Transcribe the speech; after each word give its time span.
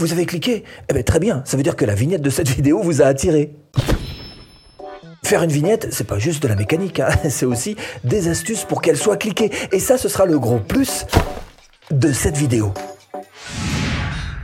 Vous 0.00 0.12
avez 0.12 0.24
cliqué 0.24 0.64
Eh 0.88 0.94
bien 0.94 1.02
très 1.02 1.18
bien, 1.18 1.42
ça 1.44 1.58
veut 1.58 1.62
dire 1.62 1.76
que 1.76 1.84
la 1.84 1.94
vignette 1.94 2.22
de 2.22 2.30
cette 2.30 2.48
vidéo 2.56 2.80
vous 2.82 3.02
a 3.02 3.04
attiré. 3.04 3.54
Faire 5.22 5.42
une 5.42 5.52
vignette, 5.52 5.88
c'est 5.90 6.06
pas 6.06 6.18
juste 6.18 6.42
de 6.42 6.48
la 6.48 6.56
mécanique, 6.56 7.00
hein. 7.00 7.10
c'est 7.28 7.44
aussi 7.44 7.76
des 8.02 8.28
astuces 8.28 8.64
pour 8.64 8.80
qu'elle 8.80 8.96
soit 8.96 9.18
cliquée. 9.18 9.50
Et 9.72 9.78
ça, 9.78 9.98
ce 9.98 10.08
sera 10.08 10.24
le 10.24 10.38
gros 10.38 10.58
plus 10.58 11.04
de 11.90 12.12
cette 12.12 12.38
vidéo. 12.38 12.72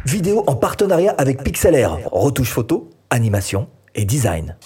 Vidéo 0.04 0.44
en 0.46 0.56
partenariat 0.56 1.14
avec 1.16 1.42
Pixelair, 1.42 2.00
retouche 2.12 2.50
photo, 2.50 2.90
animation 3.08 3.66
et 3.94 4.04
design. 4.04 4.56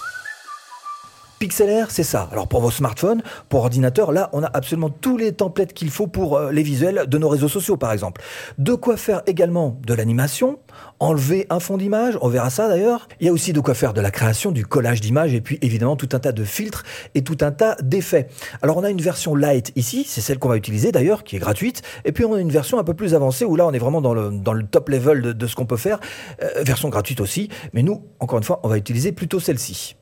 Pixelair, 1.41 1.89
c'est 1.89 2.03
ça. 2.03 2.29
Alors 2.31 2.47
pour 2.47 2.61
vos 2.61 2.69
smartphones, 2.69 3.23
pour 3.49 3.61
ordinateurs, 3.61 4.11
là, 4.11 4.29
on 4.31 4.43
a 4.43 4.51
absolument 4.53 4.91
tous 4.91 5.17
les 5.17 5.31
templates 5.31 5.73
qu'il 5.73 5.89
faut 5.89 6.05
pour 6.05 6.37
euh, 6.37 6.51
les 6.51 6.61
visuels 6.61 7.05
de 7.07 7.17
nos 7.17 7.29
réseaux 7.29 7.47
sociaux, 7.47 7.77
par 7.77 7.91
exemple. 7.91 8.21
De 8.59 8.75
quoi 8.75 8.95
faire 8.95 9.23
également 9.25 9.79
de 9.83 9.95
l'animation, 9.95 10.59
enlever 10.99 11.47
un 11.49 11.59
fond 11.59 11.77
d'image, 11.77 12.15
on 12.21 12.27
verra 12.27 12.51
ça 12.51 12.67
d'ailleurs. 12.67 13.07
Il 13.19 13.25
y 13.25 13.29
a 13.31 13.33
aussi 13.33 13.53
de 13.53 13.59
quoi 13.59 13.73
faire 13.73 13.93
de 13.93 14.01
la 14.01 14.11
création, 14.11 14.51
du 14.51 14.67
collage 14.67 15.01
d'images, 15.01 15.33
et 15.33 15.41
puis 15.41 15.57
évidemment 15.63 15.95
tout 15.95 16.09
un 16.11 16.19
tas 16.19 16.31
de 16.31 16.43
filtres 16.43 16.83
et 17.15 17.23
tout 17.23 17.39
un 17.41 17.51
tas 17.51 17.75
d'effets. 17.81 18.27
Alors 18.61 18.77
on 18.77 18.83
a 18.83 18.91
une 18.91 19.01
version 19.01 19.33
light 19.33 19.71
ici, 19.75 20.05
c'est 20.07 20.21
celle 20.21 20.37
qu'on 20.37 20.49
va 20.49 20.57
utiliser 20.57 20.91
d'ailleurs, 20.91 21.23
qui 21.23 21.37
est 21.37 21.39
gratuite, 21.39 21.81
et 22.05 22.11
puis 22.11 22.23
on 22.23 22.35
a 22.35 22.39
une 22.39 22.51
version 22.51 22.77
un 22.77 22.83
peu 22.83 22.93
plus 22.93 23.15
avancée, 23.15 23.45
où 23.45 23.55
là 23.55 23.65
on 23.65 23.71
est 23.71 23.79
vraiment 23.79 24.01
dans 24.01 24.13
le, 24.13 24.63
top 24.69 24.89
level 24.89 25.23
de, 25.23 25.33
de 25.33 25.47
ce 25.47 25.55
qu'on 25.55 25.65
peut 25.65 25.75
faire, 25.75 25.99
euh, 26.43 26.61
version 26.61 26.89
gratuite 26.89 27.19
aussi, 27.19 27.49
mais 27.73 27.81
nous, 27.81 28.03
encore 28.19 28.37
une 28.37 28.45
fois, 28.45 28.59
on 28.61 28.67
va 28.67 28.77
utiliser 28.77 29.11
plutôt 29.11 29.39
celle-ci. 29.39 29.95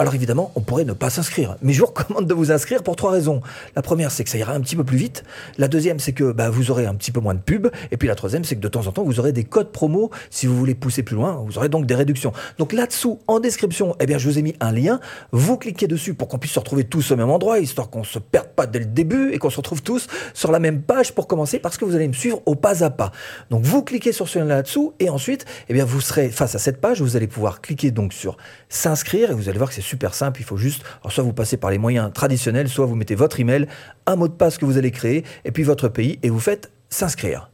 Alors 0.00 0.14
évidemment, 0.14 0.52
on 0.54 0.60
pourrait 0.60 0.84
ne 0.84 0.92
pas 0.92 1.10
s'inscrire. 1.10 1.56
Mais 1.60 1.72
je 1.72 1.80
vous 1.80 1.86
recommande 1.86 2.28
de 2.28 2.32
vous 2.32 2.52
inscrire 2.52 2.84
pour 2.84 2.94
trois 2.94 3.10
raisons. 3.10 3.40
La 3.74 3.82
première, 3.82 4.12
c'est 4.12 4.22
que 4.22 4.30
ça 4.30 4.38
ira 4.38 4.52
un 4.52 4.60
petit 4.60 4.76
peu 4.76 4.84
plus 4.84 4.96
vite. 4.96 5.24
La 5.56 5.66
deuxième, 5.66 5.98
c'est 5.98 6.12
que 6.12 6.30
bah, 6.30 6.50
vous 6.50 6.70
aurez 6.70 6.86
un 6.86 6.94
petit 6.94 7.10
peu 7.10 7.18
moins 7.18 7.34
de 7.34 7.40
pub. 7.40 7.66
Et 7.90 7.96
puis 7.96 8.06
la 8.06 8.14
troisième, 8.14 8.44
c'est 8.44 8.54
que 8.54 8.60
de 8.60 8.68
temps 8.68 8.86
en 8.86 8.92
temps, 8.92 9.02
vous 9.02 9.18
aurez 9.18 9.32
des 9.32 9.42
codes 9.42 9.72
promo. 9.72 10.12
Si 10.30 10.46
vous 10.46 10.56
voulez 10.56 10.76
pousser 10.76 11.02
plus 11.02 11.16
loin, 11.16 11.42
vous 11.44 11.58
aurez 11.58 11.68
donc 11.68 11.84
des 11.84 11.96
réductions. 11.96 12.32
Donc 12.58 12.72
là-dessous, 12.72 13.18
en 13.26 13.40
description, 13.40 13.96
eh 13.98 14.06
bien, 14.06 14.18
je 14.18 14.28
vous 14.28 14.38
ai 14.38 14.42
mis 14.42 14.54
un 14.60 14.70
lien. 14.70 15.00
Vous 15.32 15.58
cliquez 15.58 15.88
dessus 15.88 16.14
pour 16.14 16.28
qu'on 16.28 16.38
puisse 16.38 16.52
se 16.52 16.60
retrouver 16.60 16.84
tous 16.84 17.10
au 17.10 17.16
même 17.16 17.30
endroit, 17.30 17.58
histoire 17.58 17.90
qu'on 17.90 18.04
se 18.04 18.20
perde 18.20 18.50
pas 18.54 18.68
dès 18.68 18.78
le 18.78 18.84
début 18.86 19.32
et 19.32 19.38
qu'on 19.38 19.50
se 19.50 19.56
retrouve 19.56 19.82
tous 19.82 20.06
sur 20.32 20.52
la 20.52 20.60
même 20.60 20.80
page 20.82 21.12
pour 21.12 21.26
commencer, 21.26 21.58
parce 21.58 21.76
que 21.76 21.84
vous 21.84 21.96
allez 21.96 22.06
me 22.06 22.12
suivre 22.12 22.40
au 22.46 22.54
pas 22.54 22.84
à 22.84 22.90
pas. 22.90 23.10
Donc 23.50 23.64
vous 23.64 23.82
cliquez 23.82 24.12
sur 24.12 24.28
ce 24.28 24.38
lien 24.38 24.44
là-dessous 24.44 24.94
et 25.00 25.10
ensuite, 25.10 25.44
eh 25.68 25.74
bien, 25.74 25.84
vous 25.84 26.00
serez 26.00 26.28
face 26.28 26.54
à 26.54 26.60
cette 26.60 26.80
page. 26.80 27.02
Vous 27.02 27.16
allez 27.16 27.26
pouvoir 27.26 27.60
cliquer 27.60 27.90
donc 27.90 28.12
sur 28.12 28.36
s'inscrire 28.68 29.32
et 29.32 29.34
vous 29.34 29.48
allez 29.48 29.58
voir 29.58 29.70
que 29.70 29.74
c'est 29.74 29.87
super 29.88 30.14
simple. 30.14 30.40
Il 30.40 30.44
faut 30.44 30.56
juste, 30.56 30.84
soit 31.08 31.24
vous 31.24 31.32
passez 31.32 31.56
par 31.56 31.70
les 31.70 31.78
moyens 31.78 32.12
traditionnels, 32.12 32.68
soit 32.68 32.86
vous 32.86 32.94
mettez 32.94 33.14
votre 33.14 33.40
email, 33.40 33.66
un 34.06 34.16
mot 34.16 34.28
de 34.28 34.32
passe 34.32 34.58
que 34.58 34.64
vous 34.64 34.78
allez 34.78 34.90
créer, 34.90 35.24
et 35.44 35.50
puis 35.50 35.62
votre 35.62 35.88
pays, 35.88 36.18
et 36.22 36.30
vous 36.30 36.40
faites 36.40 36.70
s'inscrire. 36.90 37.50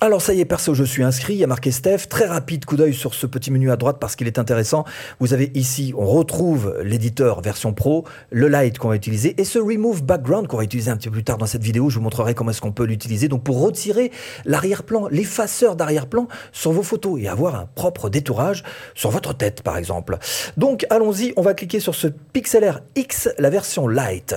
Alors 0.00 0.20
ça 0.20 0.34
y 0.34 0.40
est, 0.40 0.44
perso, 0.44 0.74
je 0.74 0.82
suis 0.82 1.04
inscrit, 1.04 1.34
il 1.34 1.38
y 1.38 1.44
a 1.44 1.46
marqué 1.46 1.70
Steph. 1.70 2.08
Très 2.08 2.26
rapide 2.26 2.64
coup 2.64 2.76
d'œil 2.76 2.92
sur 2.92 3.14
ce 3.14 3.26
petit 3.26 3.52
menu 3.52 3.70
à 3.70 3.76
droite 3.76 3.98
parce 4.00 4.16
qu'il 4.16 4.26
est 4.26 4.38
intéressant. 4.38 4.84
Vous 5.20 5.32
avez 5.32 5.52
ici, 5.54 5.94
on 5.96 6.06
retrouve 6.06 6.76
l'éditeur 6.82 7.40
version 7.40 7.72
pro, 7.72 8.04
le 8.30 8.48
light 8.48 8.78
qu'on 8.78 8.88
va 8.88 8.96
utiliser 8.96 9.40
et 9.40 9.44
ce 9.44 9.60
remove 9.60 10.02
background 10.02 10.48
qu'on 10.48 10.56
va 10.56 10.64
utiliser 10.64 10.90
un 10.90 10.96
petit 10.96 11.08
peu 11.08 11.14
plus 11.14 11.24
tard 11.24 11.38
dans 11.38 11.46
cette 11.46 11.62
vidéo. 11.62 11.88
Je 11.88 11.98
vous 11.98 12.04
montrerai 12.04 12.34
comment 12.34 12.50
est-ce 12.50 12.60
qu'on 12.60 12.72
peut 12.72 12.84
l'utiliser. 12.84 13.28
Donc 13.28 13.44
pour 13.44 13.60
retirer 13.60 14.10
l'arrière-plan, 14.44 15.06
l'effaceur 15.08 15.76
d'arrière-plan 15.76 16.26
sur 16.50 16.72
vos 16.72 16.82
photos 16.82 17.20
et 17.20 17.28
avoir 17.28 17.54
un 17.54 17.68
propre 17.74 18.08
détourage 18.08 18.64
sur 18.94 19.10
votre 19.10 19.36
tête 19.36 19.62
par 19.62 19.76
exemple. 19.76 20.18
Donc 20.56 20.84
allons-y, 20.90 21.32
on 21.36 21.42
va 21.42 21.54
cliquer 21.54 21.78
sur 21.78 21.94
ce 21.94 22.08
Pixel 22.08 22.82
X, 22.96 23.28
la 23.38 23.50
version 23.50 23.86
light. 23.86 24.34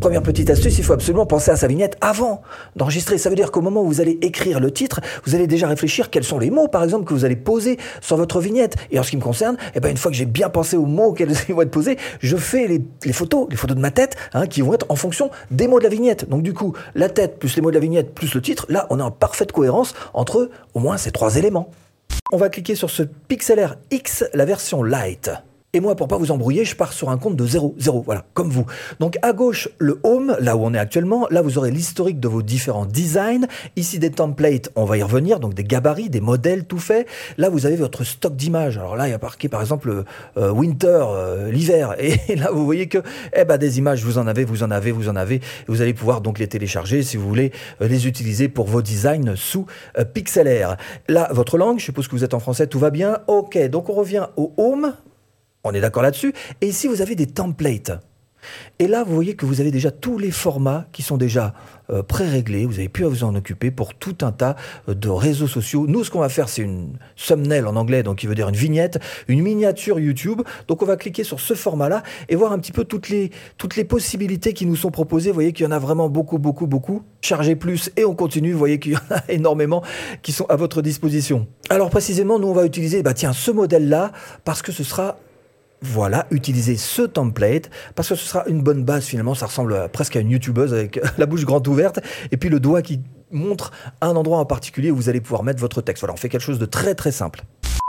Première 0.00 0.22
petite 0.22 0.50
astuce, 0.50 0.78
il 0.78 0.84
faut 0.84 0.92
absolument 0.92 1.24
penser 1.24 1.50
à 1.50 1.56
sa 1.56 1.66
vignette 1.66 1.96
avant 2.00 2.42
d'enregistrer. 2.76 3.16
Ça 3.16 3.30
veut 3.30 3.36
dire 3.36 3.50
qu'au 3.50 3.60
moment 3.60 3.82
où 3.82 3.86
vous 3.86 4.00
allez 4.00 4.18
écrire 4.22 4.60
le 4.60 4.70
titre, 4.70 5.00
vous 5.24 5.34
allez 5.34 5.46
déjà 5.46 5.68
réfléchir 5.68 6.10
quels 6.10 6.24
sont 6.24 6.38
les 6.38 6.50
mots, 6.50 6.68
par 6.68 6.84
exemple, 6.84 7.04
que 7.04 7.14
vous 7.14 7.24
allez 7.24 7.36
poser 7.36 7.78
sur 8.00 8.16
votre 8.16 8.40
vignette. 8.40 8.76
Et 8.90 8.98
en 8.98 9.02
ce 9.02 9.10
qui 9.10 9.16
me 9.16 9.22
concerne, 9.22 9.56
eh 9.74 9.80
ben, 9.80 9.90
une 9.90 9.96
fois 9.96 10.10
que 10.10 10.16
j'ai 10.16 10.26
bien 10.26 10.50
pensé 10.50 10.76
aux 10.76 10.86
mots 10.86 11.12
qui 11.12 11.24
vont 11.52 11.62
être 11.62 11.70
posés, 11.70 11.96
je 12.20 12.36
fais 12.36 12.66
les, 12.66 13.12
photos, 13.12 13.46
les 13.50 13.56
photos 13.56 13.76
de 13.76 13.80
ma 13.80 13.90
tête, 13.90 14.16
hein, 14.34 14.46
qui 14.46 14.60
vont 14.60 14.74
être 14.74 14.86
en 14.88 14.96
fonction 14.96 15.30
des 15.50 15.68
mots 15.68 15.78
de 15.78 15.84
la 15.84 15.90
vignette. 15.90 16.28
Donc 16.28 16.42
du 16.42 16.52
coup, 16.52 16.74
la 16.94 17.08
tête 17.08 17.38
plus 17.38 17.54
les 17.56 17.62
mots 17.62 17.70
de 17.70 17.76
la 17.76 17.80
vignette 17.80 18.14
plus 18.14 18.34
le 18.34 18.42
titre, 18.42 18.66
là, 18.68 18.86
on 18.90 18.98
est 18.98 19.02
en 19.02 19.10
parfaite 19.10 19.52
cohérence 19.52 19.94
entre 20.12 20.50
au 20.74 20.80
moins 20.80 20.96
ces 20.96 21.12
trois 21.12 21.36
éléments. 21.36 21.70
On 22.32 22.36
va 22.36 22.48
cliquer 22.48 22.74
sur 22.74 22.90
ce 22.90 23.02
Pixel 23.02 23.78
X, 23.90 24.24
la 24.34 24.44
version 24.44 24.82
light. 24.82 25.30
Et 25.74 25.80
moi, 25.80 25.96
pour 25.96 26.06
pas 26.06 26.16
vous 26.16 26.30
embrouiller, 26.30 26.64
je 26.64 26.76
pars 26.76 26.92
sur 26.92 27.10
un 27.10 27.18
compte 27.18 27.34
de 27.34 27.44
0, 27.44 27.74
0, 27.78 28.02
voilà, 28.02 28.24
comme 28.32 28.48
vous. 28.48 28.64
Donc 29.00 29.18
à 29.22 29.32
gauche, 29.32 29.68
le 29.78 29.98
home, 30.04 30.36
là 30.38 30.56
où 30.56 30.64
on 30.64 30.72
est 30.72 30.78
actuellement. 30.78 31.26
Là, 31.32 31.42
vous 31.42 31.58
aurez 31.58 31.72
l'historique 31.72 32.20
de 32.20 32.28
vos 32.28 32.42
différents 32.42 32.86
designs. 32.86 33.48
Ici, 33.74 33.98
des 33.98 34.12
templates, 34.12 34.70
on 34.76 34.84
va 34.84 34.98
y 34.98 35.02
revenir, 35.02 35.40
donc 35.40 35.54
des 35.54 35.64
gabarits, 35.64 36.10
des 36.10 36.20
modèles 36.20 36.64
tout 36.64 36.78
faits. 36.78 37.08
Là, 37.38 37.48
vous 37.48 37.66
avez 37.66 37.74
votre 37.74 38.04
stock 38.04 38.36
d'images. 38.36 38.78
Alors 38.78 38.94
là, 38.94 39.08
il 39.08 39.10
y 39.10 39.14
a 39.14 39.18
marqué 39.18 39.48
par 39.48 39.60
exemple 39.62 40.04
euh, 40.36 40.50
winter, 40.52 41.06
euh, 41.08 41.50
l'hiver. 41.50 41.96
Et 42.28 42.36
là, 42.36 42.52
vous 42.52 42.64
voyez 42.64 42.86
que 42.86 42.98
eh 43.36 43.44
ben, 43.44 43.58
des 43.58 43.78
images, 43.78 44.04
vous 44.04 44.18
en 44.18 44.28
avez, 44.28 44.44
vous 44.44 44.62
en 44.62 44.70
avez, 44.70 44.92
vous 44.92 45.08
en 45.08 45.16
avez. 45.16 45.40
vous 45.66 45.82
allez 45.82 45.92
pouvoir 45.92 46.20
donc 46.20 46.38
les 46.38 46.46
télécharger 46.46 47.02
si 47.02 47.16
vous 47.16 47.26
voulez 47.26 47.50
euh, 47.82 47.88
les 47.88 48.06
utiliser 48.06 48.48
pour 48.48 48.68
vos 48.68 48.80
designs 48.80 49.34
sous 49.34 49.66
Pixelaire. 50.12 50.76
Là, 51.08 51.30
votre 51.32 51.58
langue, 51.58 51.80
je 51.80 51.86
suppose 51.86 52.06
que 52.06 52.12
vous 52.12 52.22
êtes 52.22 52.34
en 52.34 52.38
français, 52.38 52.68
tout 52.68 52.78
va 52.78 52.90
bien. 52.90 53.18
Ok, 53.26 53.58
donc 53.66 53.88
on 53.88 53.94
revient 53.94 54.28
au 54.36 54.52
home. 54.56 54.94
On 55.64 55.72
est 55.72 55.80
d'accord 55.80 56.02
là-dessus. 56.02 56.34
Et 56.60 56.68
ici, 56.68 56.86
vous 56.86 57.02
avez 57.02 57.16
des 57.16 57.26
templates. 57.26 57.92
Et 58.78 58.86
là, 58.86 59.04
vous 59.04 59.14
voyez 59.14 59.34
que 59.34 59.46
vous 59.46 59.60
avez 59.60 59.70
déjà 59.70 59.90
tous 59.90 60.18
les 60.18 60.30
formats 60.30 60.86
qui 60.92 61.02
sont 61.02 61.16
déjà 61.16 61.54
euh, 61.90 62.02
pré-réglés. 62.02 62.66
Vous 62.66 62.78
avez 62.78 62.88
pu 62.88 63.04
vous 63.04 63.24
en 63.24 63.34
occuper 63.34 63.70
pour 63.70 63.94
tout 63.94 64.18
un 64.22 64.32
tas 64.32 64.56
euh, 64.88 64.94
de 64.94 65.08
réseaux 65.08 65.46
sociaux. 65.46 65.86
Nous, 65.86 66.04
ce 66.04 66.10
qu'on 66.10 66.20
va 66.20 66.28
faire, 66.28 66.48
c'est 66.48 66.62
une 66.62 66.98
thumbnail 67.16 67.64
en 67.64 67.76
anglais, 67.76 68.02
donc 68.02 68.18
qui 68.18 68.26
veut 68.26 68.34
dire 68.34 68.48
une 68.48 68.56
vignette, 68.56 68.98
une 69.28 69.42
miniature 69.42 69.98
YouTube. 69.98 70.42
Donc, 70.68 70.82
on 70.82 70.86
va 70.86 70.96
cliquer 70.96 71.24
sur 71.24 71.40
ce 71.40 71.54
format-là 71.54 72.02
et 72.28 72.36
voir 72.36 72.52
un 72.52 72.58
petit 72.58 72.72
peu 72.72 72.84
toutes 72.84 73.08
les, 73.08 73.30
toutes 73.58 73.76
les 73.76 73.84
possibilités 73.84 74.52
qui 74.52 74.66
nous 74.66 74.76
sont 74.76 74.90
proposées. 74.90 75.30
Vous 75.30 75.34
voyez 75.34 75.52
qu'il 75.52 75.64
y 75.64 75.68
en 75.68 75.72
a 75.72 75.78
vraiment 75.78 76.08
beaucoup, 76.08 76.38
beaucoup, 76.38 76.66
beaucoup. 76.66 77.02
Chargez 77.20 77.56
plus 77.56 77.90
et 77.96 78.04
on 78.04 78.14
continue. 78.14 78.52
Vous 78.52 78.58
voyez 78.58 78.78
qu'il 78.78 78.92
y 78.92 78.96
en 78.96 79.14
a 79.14 79.22
énormément 79.28 79.82
qui 80.22 80.32
sont 80.32 80.46
à 80.46 80.56
votre 80.56 80.82
disposition. 80.82 81.46
Alors, 81.70 81.90
précisément, 81.90 82.38
nous, 82.38 82.48
on 82.48 82.54
va 82.54 82.64
utiliser, 82.66 83.02
bah, 83.02 83.14
tiens, 83.14 83.32
ce 83.32 83.50
modèle-là 83.50 84.12
parce 84.44 84.62
que 84.62 84.72
ce 84.72 84.84
sera 84.84 85.16
voilà, 85.84 86.26
utilisez 86.30 86.76
ce 86.76 87.02
template 87.02 87.70
parce 87.94 88.08
que 88.08 88.14
ce 88.14 88.26
sera 88.26 88.44
une 88.46 88.62
bonne 88.62 88.84
base 88.84 89.04
finalement. 89.04 89.34
Ça 89.34 89.46
ressemble 89.46 89.88
presque 89.90 90.16
à 90.16 90.20
une 90.20 90.30
youtubeuse 90.30 90.72
avec 90.72 90.98
la 91.18 91.26
bouche 91.26 91.44
grande 91.44 91.66
ouverte 91.68 92.00
et 92.32 92.36
puis 92.36 92.48
le 92.48 92.58
doigt 92.58 92.82
qui 92.82 93.00
montre 93.30 93.72
un 94.00 94.16
endroit 94.16 94.38
en 94.38 94.46
particulier 94.46 94.90
où 94.90 94.96
vous 94.96 95.08
allez 95.08 95.20
pouvoir 95.20 95.42
mettre 95.42 95.60
votre 95.60 95.82
texte. 95.82 96.00
Voilà, 96.00 96.14
on 96.14 96.16
fait 96.16 96.28
quelque 96.28 96.40
chose 96.40 96.58
de 96.58 96.66
très 96.66 96.94
très 96.94 97.12
simple. 97.12 97.42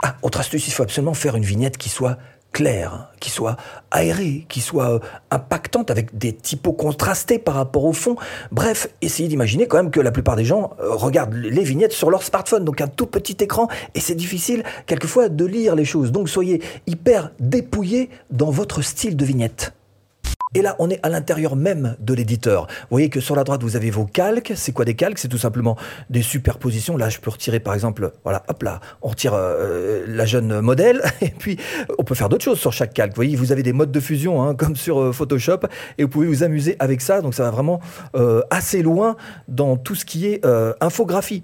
Ah, 0.03 0.17
autre 0.21 0.39
astuce, 0.39 0.67
il 0.67 0.71
faut 0.71 0.83
absolument 0.83 1.13
faire 1.13 1.35
une 1.35 1.45
vignette 1.45 1.77
qui 1.77 1.89
soit 1.89 2.17
claire, 2.55 3.09
qui 3.19 3.31
soit 3.31 3.57
aérée, 3.91 4.45
qui 4.47 4.61
soit 4.61 4.89
euh, 4.89 4.99
impactante 5.29 5.91
avec 5.91 6.17
des 6.17 6.31
typos 6.31 6.71
contrastés 6.71 7.37
par 7.37 7.55
rapport 7.55 7.83
au 7.83 7.91
fond. 7.91 8.15
Bref, 8.49 8.87
essayez 9.01 9.27
d'imaginer 9.27 9.67
quand 9.67 9.75
même 9.75 9.91
que 9.91 9.99
la 9.99 10.11
plupart 10.11 10.37
des 10.37 10.45
gens 10.45 10.71
euh, 10.79 10.91
regardent 10.91 11.33
les 11.33 11.63
vignettes 11.65 11.91
sur 11.91 12.09
leur 12.09 12.23
smartphone, 12.23 12.63
donc 12.63 12.79
un 12.79 12.87
tout 12.87 13.07
petit 13.07 13.35
écran, 13.41 13.67
et 13.93 13.99
c'est 13.99 14.15
difficile 14.15 14.63
quelquefois 14.85 15.27
de 15.27 15.43
lire 15.45 15.75
les 15.75 15.83
choses. 15.83 16.13
Donc 16.13 16.29
soyez 16.29 16.61
hyper 16.87 17.31
dépouillés 17.41 18.09
dans 18.31 18.51
votre 18.51 18.81
style 18.81 19.17
de 19.17 19.25
vignette. 19.25 19.73
Et 20.55 20.61
là, 20.61 20.77
on 20.79 20.89
est 20.89 21.01
à 21.03 21.09
l'intérieur 21.09 21.57
même 21.57 21.97
de 21.99 22.13
l'éditeur. 22.13 22.67
Vous 22.67 22.87
voyez 22.91 23.09
que 23.09 23.19
sur 23.19 23.35
la 23.35 23.43
droite, 23.43 23.61
vous 23.61 23.75
avez 23.75 23.89
vos 23.89 24.05
calques. 24.05 24.53
C'est 24.55 24.71
quoi 24.71 24.85
des 24.85 24.95
calques? 24.95 25.19
C'est 25.19 25.27
tout 25.27 25.37
simplement 25.37 25.75
des 26.09 26.21
superpositions. 26.21 26.95
Là, 26.95 27.09
je 27.09 27.19
peux 27.19 27.29
retirer, 27.29 27.59
par 27.59 27.73
exemple, 27.73 28.13
voilà, 28.23 28.43
hop 28.47 28.63
là, 28.63 28.79
on 29.01 29.09
retire 29.09 29.33
euh, 29.33 30.05
la 30.07 30.25
jeune 30.25 30.61
modèle. 30.61 31.01
Et 31.21 31.29
puis, 31.29 31.57
on 31.99 32.05
peut 32.05 32.15
faire 32.15 32.29
d'autres 32.29 32.45
choses 32.45 32.59
sur 32.59 32.71
chaque 32.71 32.93
calque. 32.93 33.11
Vous 33.11 33.17
voyez, 33.17 33.35
vous 33.35 33.51
avez 33.51 33.63
des 33.63 33.73
modes 33.73 33.91
de 33.91 33.99
fusion, 33.99 34.41
hein, 34.41 34.55
comme 34.57 34.77
sur 34.77 35.01
euh, 35.01 35.11
Photoshop, 35.11 35.59
et 35.97 36.03
vous 36.03 36.09
pouvez 36.09 36.27
vous 36.27 36.43
amuser 36.43 36.77
avec 36.79 37.01
ça. 37.01 37.19
Donc, 37.19 37.33
ça 37.33 37.43
va 37.43 37.51
vraiment 37.51 37.81
euh, 38.15 38.41
assez 38.49 38.81
loin 38.81 39.17
dans 39.49 39.75
tout 39.75 39.95
ce 39.95 40.05
qui 40.05 40.25
est 40.25 40.45
infographie. 40.79 41.43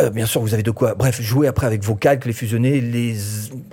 Euh, 0.00 0.10
bien 0.10 0.26
sûr, 0.26 0.40
vous 0.40 0.54
avez 0.54 0.62
de 0.62 0.70
quoi, 0.70 0.94
bref, 0.94 1.20
jouer 1.20 1.48
après 1.48 1.66
avec 1.66 1.82
vos 1.82 1.96
calques, 1.96 2.24
les 2.24 2.32
fusionner, 2.32 2.80
les 2.80 3.16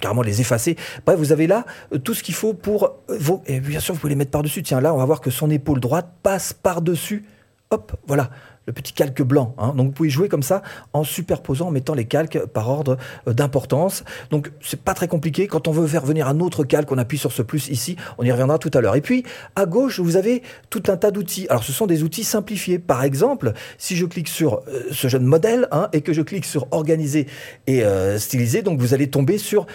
carrément 0.02 0.24
les 0.24 0.42
effacer. 0.42 0.76
Bref, 1.06 1.18
vous 1.18 1.32
avez 1.32 1.46
là 1.46 1.66
euh, 1.94 2.00
tout 2.00 2.14
ce 2.14 2.24
qu'il 2.24 2.34
faut 2.34 2.54
pour 2.54 2.86
euh, 3.10 3.18
vos. 3.20 3.44
Et 3.46 3.60
bien 3.60 3.80
sûr, 3.80 3.94
vous 3.94 4.00
pouvez 4.00 4.12
les 4.12 4.18
mettre 4.18 4.32
par-dessus. 4.32 4.64
Tiens, 4.64 4.82
là, 4.82 4.94
on 4.94 4.98
va 4.98 5.06
voir 5.06 5.22
que 5.22 5.30
son 5.30 5.52
épaule 5.52 5.80
droite 5.80 6.08
passe 6.24 6.54
par-dessus. 6.54 7.26
Hop, 7.70 7.94
voilà 8.08 8.30
le 8.66 8.74
petit 8.74 8.94
calque 8.94 9.22
blanc. 9.22 9.56
Hein. 9.58 9.74
Donc 9.76 9.88
vous 9.88 9.92
pouvez 9.94 10.10
jouer 10.10 10.30
comme 10.30 10.44
ça 10.44 10.62
en 10.94 11.04
superposant, 11.04 11.68
en 11.68 11.72
mettant 11.72 11.94
les 11.94 12.06
calques 12.06 12.40
par 12.46 12.70
ordre 12.70 12.98
euh, 13.28 13.34
d'importance. 13.34 14.04
Donc 14.32 14.52
c'est 14.62 14.82
pas 14.82 14.94
très 14.94 15.08
compliqué. 15.08 15.48
Quand 15.48 15.68
on 15.68 15.72
veut 15.72 15.88
faire 15.88 16.06
venir 16.06 16.28
un 16.28 16.40
autre 16.40 16.64
calque, 16.64 16.92
on 16.92 16.98
appuie 16.98 17.18
sur 17.18 17.32
ce 17.32 17.42
plus 17.42 17.70
ici. 17.70 17.96
On 18.18 18.24
y 18.24 18.32
reviendra 18.32 18.58
tout 18.58 18.72
à 18.74 18.82
l'heure. 18.82 18.96
Et 18.96 19.02
puis 19.02 19.24
à 19.56 19.66
gauche, 19.66 20.00
vous 20.00 20.18
avez 20.18 20.42
tout 20.70 20.84
un 20.88 20.98
tas 20.98 21.12
d'outils. 21.12 21.48
Alors 21.50 21.64
ce 21.64 21.72
sont 21.72 21.88
des 21.88 22.04
outils 22.04 22.24
simplifiés. 22.24 22.80
Par 22.80 23.04
exemple, 23.04 23.54
si 23.78 23.96
je 23.96 24.06
clique 24.06 24.30
sur 24.30 24.62
euh, 24.68 24.84
ce 24.92 25.08
jeune 25.08 25.26
modèle 25.26 25.68
hein, 25.72 25.90
et 25.94 26.02
que 26.02 26.14
je 26.14 26.22
clique 26.22 26.46
sur 26.46 26.68
organiser 26.72 27.28
et 27.68 27.84
euh, 27.84 28.18
styliser, 28.18 28.62
donc 28.62 28.80
vous 28.80 28.94
allez 28.94 29.10
tomber 29.10 29.38
sur 29.38 29.68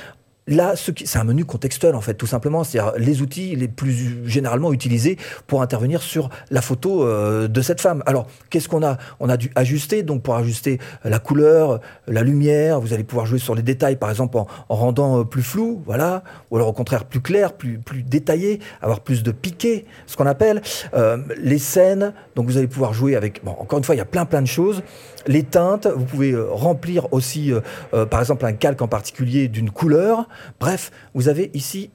là, 0.51 0.75
c'est 0.77 1.19
un 1.19 1.25
menu 1.25 1.45
contextuel 1.45 1.95
en 1.95 2.01
fait, 2.01 2.15
tout 2.15 2.27
simplement. 2.27 2.65
C'est-à-dire 2.65 2.93
les 2.99 3.23
outils 3.23 3.57
les 3.57 3.69
plus 3.69 4.29
généralement 4.29 4.73
utilisés 4.73 5.17
pour 5.47 5.63
intervenir 5.63 6.03
sur 6.03 6.29
la 6.51 6.61
photo 6.61 7.05
euh, 7.05 7.49
de 7.49 7.63
cette 7.63 7.81
femme. 7.81 8.03
Alors, 8.05 8.27
qu'est-ce 8.51 8.69
qu'on 8.69 8.85
a? 8.85 8.99
On 9.21 9.29
a 9.29 9.37
dû 9.37 9.51
ajuster, 9.55 10.03
donc 10.03 10.23
pour 10.23 10.35
ajuster 10.35 10.79
la 11.05 11.19
couleur, 11.19 11.81
la 12.07 12.23
lumière. 12.23 12.81
Vous 12.81 12.93
allez 12.93 13.05
pouvoir 13.05 13.27
jouer 13.27 13.39
sur 13.39 13.55
les 13.55 13.63
détails, 13.63 13.97
par 13.97 14.11
exemple 14.11 14.37
en, 14.37 14.47
rendant 14.69 15.21
euh, 15.21 15.25
plus 15.25 15.43
flou, 15.43 15.83
voilà, 15.87 16.23
ou 16.51 16.57
alors 16.57 16.69
au 16.69 16.73
contraire 16.73 17.05
plus 17.05 17.21
clair, 17.21 17.53
plus 17.53 17.79
plus 17.79 18.03
détaillé, 18.03 18.61
avoir 18.83 19.01
plus 19.01 19.23
de 19.23 19.31
piqué, 19.31 19.87
ce 20.07 20.17
qu'on 20.17 20.27
appelle 20.27 20.61
euh, 20.95 21.19
les 21.39 21.59
scènes. 21.59 22.13
Donc 22.35 22.47
vous 22.47 22.59
allez 22.59 22.67
pouvoir 22.67 22.93
jouer 22.93 23.15
avec. 23.17 23.45
Bon, 23.45 23.53
encore 23.53 23.79
une 23.79 23.85
fois, 23.85 23.95
il 23.95 23.99
y 23.99 24.03
a 24.03 24.07
plein 24.07 24.27
plein 24.27 24.43
de 24.43 24.47
choses 24.47 24.83
les 25.27 25.43
teintes, 25.43 25.87
vous 25.87 26.05
pouvez 26.05 26.33
euh, 26.33 26.49
remplir 26.51 27.13
aussi, 27.13 27.53
euh, 27.53 27.61
euh, 27.95 28.07
par 28.07 28.21
exemple, 28.21 28.45
un 28.47 28.53
calque 28.53 28.83
en 28.83 28.89
particulier 28.89 29.49
d'une 29.49 29.71
couleur. 29.71 30.29
Bref, 30.59 30.91
vous 31.15 31.29
avez 31.29 31.51
ici 31.55 31.91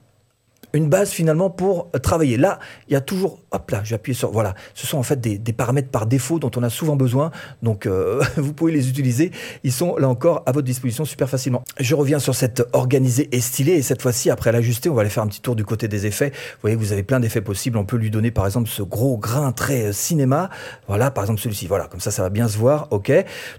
une 0.75 0.89
base 0.89 1.11
finalement 1.11 1.49
pour 1.49 1.89
travailler. 2.01 2.37
Là, 2.37 2.59
il 2.87 2.93
y 2.93 2.95
a 2.95 3.01
toujours, 3.01 3.39
hop 3.51 3.71
là, 3.71 3.81
j'ai 3.83 3.95
appuyé 3.95 4.15
sur, 4.15 4.31
voilà, 4.31 4.55
ce 4.73 4.85
sont 4.85 4.97
en 4.97 5.03
fait 5.03 5.19
des, 5.19 5.53
paramètres 5.53 5.89
par 5.89 6.05
défaut 6.05 6.37
dont 6.37 6.51
on 6.57 6.63
a 6.63 6.69
souvent 6.69 6.95
besoin, 6.95 7.31
donc 7.63 7.85
euh, 7.85 8.21
vous 8.37 8.53
pouvez 8.53 8.73
les 8.73 8.89
utiliser, 8.89 9.31
ils 9.63 9.71
sont 9.71 9.95
là 9.97 10.09
encore 10.09 10.43
à 10.45 10.51
votre 10.51 10.65
disposition 10.65 11.05
super 11.05 11.29
facilement. 11.29 11.63
Je 11.79 11.95
reviens 11.95 12.19
sur 12.19 12.35
cette 12.35 12.63
organisée 12.73 13.29
et 13.31 13.39
stylée, 13.39 13.73
et 13.73 13.81
cette 13.81 14.01
fois-ci, 14.01 14.29
après 14.29 14.51
l'ajuster, 14.51 14.89
on 14.89 14.93
va 14.93 15.01
aller 15.01 15.09
faire 15.09 15.23
un 15.23 15.27
petit 15.27 15.41
tour 15.41 15.55
du 15.55 15.63
côté 15.63 15.87
des 15.87 16.05
effets. 16.05 16.31
Vous 16.31 16.61
voyez, 16.61 16.75
vous 16.75 16.91
avez 16.91 17.03
plein 17.03 17.19
d'effets 17.19 17.41
possibles, 17.41 17.77
on 17.77 17.85
peut 17.85 17.97
lui 17.97 18.11
donner 18.11 18.31
par 18.31 18.45
exemple 18.45 18.69
ce 18.69 18.83
gros 18.83 19.17
grain 19.17 19.51
très 19.51 19.85
euh, 19.85 19.93
cinéma, 19.93 20.49
voilà, 20.87 21.11
par 21.11 21.23
exemple 21.23 21.39
celui-ci, 21.39 21.67
voilà, 21.67 21.87
comme 21.87 22.01
ça, 22.01 22.11
ça 22.11 22.21
va 22.21 22.29
bien 22.29 22.47
se 22.47 22.57
voir, 22.57 22.87
ok. 22.91 23.11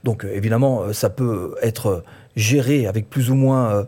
Donc 0.04 0.24
euh, 0.24 0.34
évidemment, 0.34 0.92
ça 0.92 1.08
peut 1.08 1.54
être 1.62 2.04
géré 2.36 2.86
avec 2.86 3.08
plus 3.08 3.30
ou 3.30 3.34
moins 3.34 3.86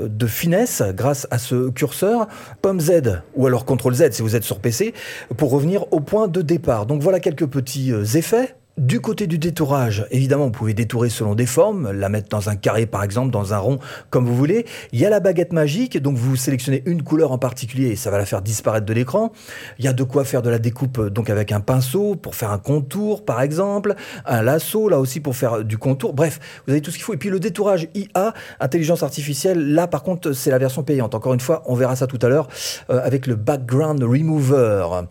de 0.00 0.26
finesse 0.26 0.82
grâce 0.94 1.26
à 1.30 1.38
ce 1.38 1.70
curseur, 1.70 2.26
pomme 2.62 2.80
Z 2.80 3.22
ou 3.34 3.46
alors 3.46 3.64
CTRL 3.64 3.94
Z 3.94 4.10
si 4.12 4.22
vous 4.22 4.36
êtes 4.36 4.44
sur 4.44 4.58
PC, 4.58 4.94
pour 5.36 5.50
revenir 5.50 5.92
au 5.92 6.00
point 6.00 6.28
de 6.28 6.42
départ. 6.42 6.86
Donc 6.86 7.02
voilà 7.02 7.20
quelques 7.20 7.46
petits 7.46 7.92
euh, 7.92 8.04
effets. 8.04 8.56
Du 8.76 9.00
côté 9.00 9.28
du 9.28 9.38
détourage, 9.38 10.04
évidemment, 10.10 10.46
vous 10.46 10.50
pouvez 10.50 10.74
détourer 10.74 11.08
selon 11.08 11.36
des 11.36 11.46
formes, 11.46 11.92
la 11.92 12.08
mettre 12.08 12.28
dans 12.28 12.48
un 12.48 12.56
carré 12.56 12.86
par 12.86 13.04
exemple, 13.04 13.30
dans 13.30 13.54
un 13.54 13.58
rond, 13.58 13.78
comme 14.10 14.26
vous 14.26 14.34
voulez. 14.34 14.66
Il 14.90 14.98
y 14.98 15.06
a 15.06 15.10
la 15.10 15.20
baguette 15.20 15.52
magique, 15.52 15.96
donc 16.02 16.16
vous 16.16 16.34
sélectionnez 16.34 16.82
une 16.84 17.04
couleur 17.04 17.30
en 17.30 17.38
particulier 17.38 17.90
et 17.90 17.96
ça 17.96 18.10
va 18.10 18.18
la 18.18 18.26
faire 18.26 18.42
disparaître 18.42 18.84
de 18.84 18.92
l'écran. 18.92 19.30
Il 19.78 19.84
y 19.84 19.88
a 19.88 19.92
de 19.92 20.02
quoi 20.02 20.24
faire 20.24 20.42
de 20.42 20.50
la 20.50 20.58
découpe 20.58 21.00
donc 21.00 21.30
avec 21.30 21.52
un 21.52 21.60
pinceau 21.60 22.16
pour 22.16 22.34
faire 22.34 22.50
un 22.50 22.58
contour 22.58 23.24
par 23.24 23.42
exemple, 23.42 23.94
un 24.26 24.42
lasso 24.42 24.88
là 24.88 24.98
aussi 24.98 25.20
pour 25.20 25.36
faire 25.36 25.62
du 25.62 25.78
contour. 25.78 26.12
Bref, 26.12 26.40
vous 26.66 26.72
avez 26.72 26.82
tout 26.82 26.90
ce 26.90 26.96
qu'il 26.96 27.04
faut. 27.04 27.14
Et 27.14 27.18
puis 27.18 27.30
le 27.30 27.38
détourage 27.38 27.86
IA, 27.94 28.34
intelligence 28.58 29.04
artificielle, 29.04 29.72
là 29.72 29.86
par 29.86 30.02
contre 30.02 30.32
c'est 30.32 30.50
la 30.50 30.58
version 30.58 30.82
payante. 30.82 31.14
Encore 31.14 31.32
une 31.32 31.38
fois, 31.38 31.62
on 31.66 31.76
verra 31.76 31.94
ça 31.94 32.08
tout 32.08 32.18
à 32.22 32.28
l'heure 32.28 32.48
euh, 32.90 33.00
avec 33.04 33.28
le 33.28 33.36
background 33.36 34.02
remover. 34.02 35.06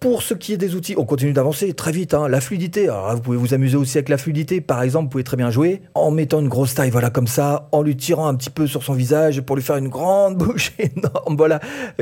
Pour 0.00 0.22
ce 0.22 0.32
qui 0.32 0.52
est 0.52 0.56
des 0.56 0.76
outils, 0.76 0.94
on 0.96 1.04
continue 1.04 1.32
d'avancer 1.32 1.72
très 1.72 1.90
vite. 1.90 2.14
Hein. 2.14 2.28
La 2.28 2.40
fluidité, 2.40 2.86
vous 2.86 3.20
pouvez 3.20 3.36
vous 3.36 3.52
amuser 3.52 3.76
aussi 3.76 3.98
avec 3.98 4.08
la 4.08 4.16
fluidité. 4.16 4.60
Par 4.60 4.80
exemple, 4.82 5.06
vous 5.06 5.10
pouvez 5.10 5.24
très 5.24 5.36
bien 5.36 5.50
jouer 5.50 5.82
en 5.94 6.12
mettant 6.12 6.38
une 6.38 6.46
grosse 6.46 6.74
taille, 6.74 6.90
voilà, 6.90 7.10
comme 7.10 7.26
ça, 7.26 7.68
en 7.72 7.82
lui 7.82 7.96
tirant 7.96 8.28
un 8.28 8.36
petit 8.36 8.50
peu 8.50 8.68
sur 8.68 8.84
son 8.84 8.92
visage 8.92 9.40
pour 9.40 9.56
lui 9.56 9.62
faire 9.62 9.76
une 9.76 9.88
grande 9.88 10.36
bouche 10.38 10.70
énorme, 10.78 11.36
voilà, 11.36 11.58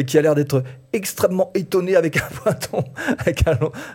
qui 0.06 0.19
a 0.19 0.20
l'air 0.20 0.34
d'être 0.34 0.62
extrêmement 0.93 1.50
étonné 1.54 1.96
avec 1.96 2.19
un 2.19 2.28
pointon, 2.43 2.84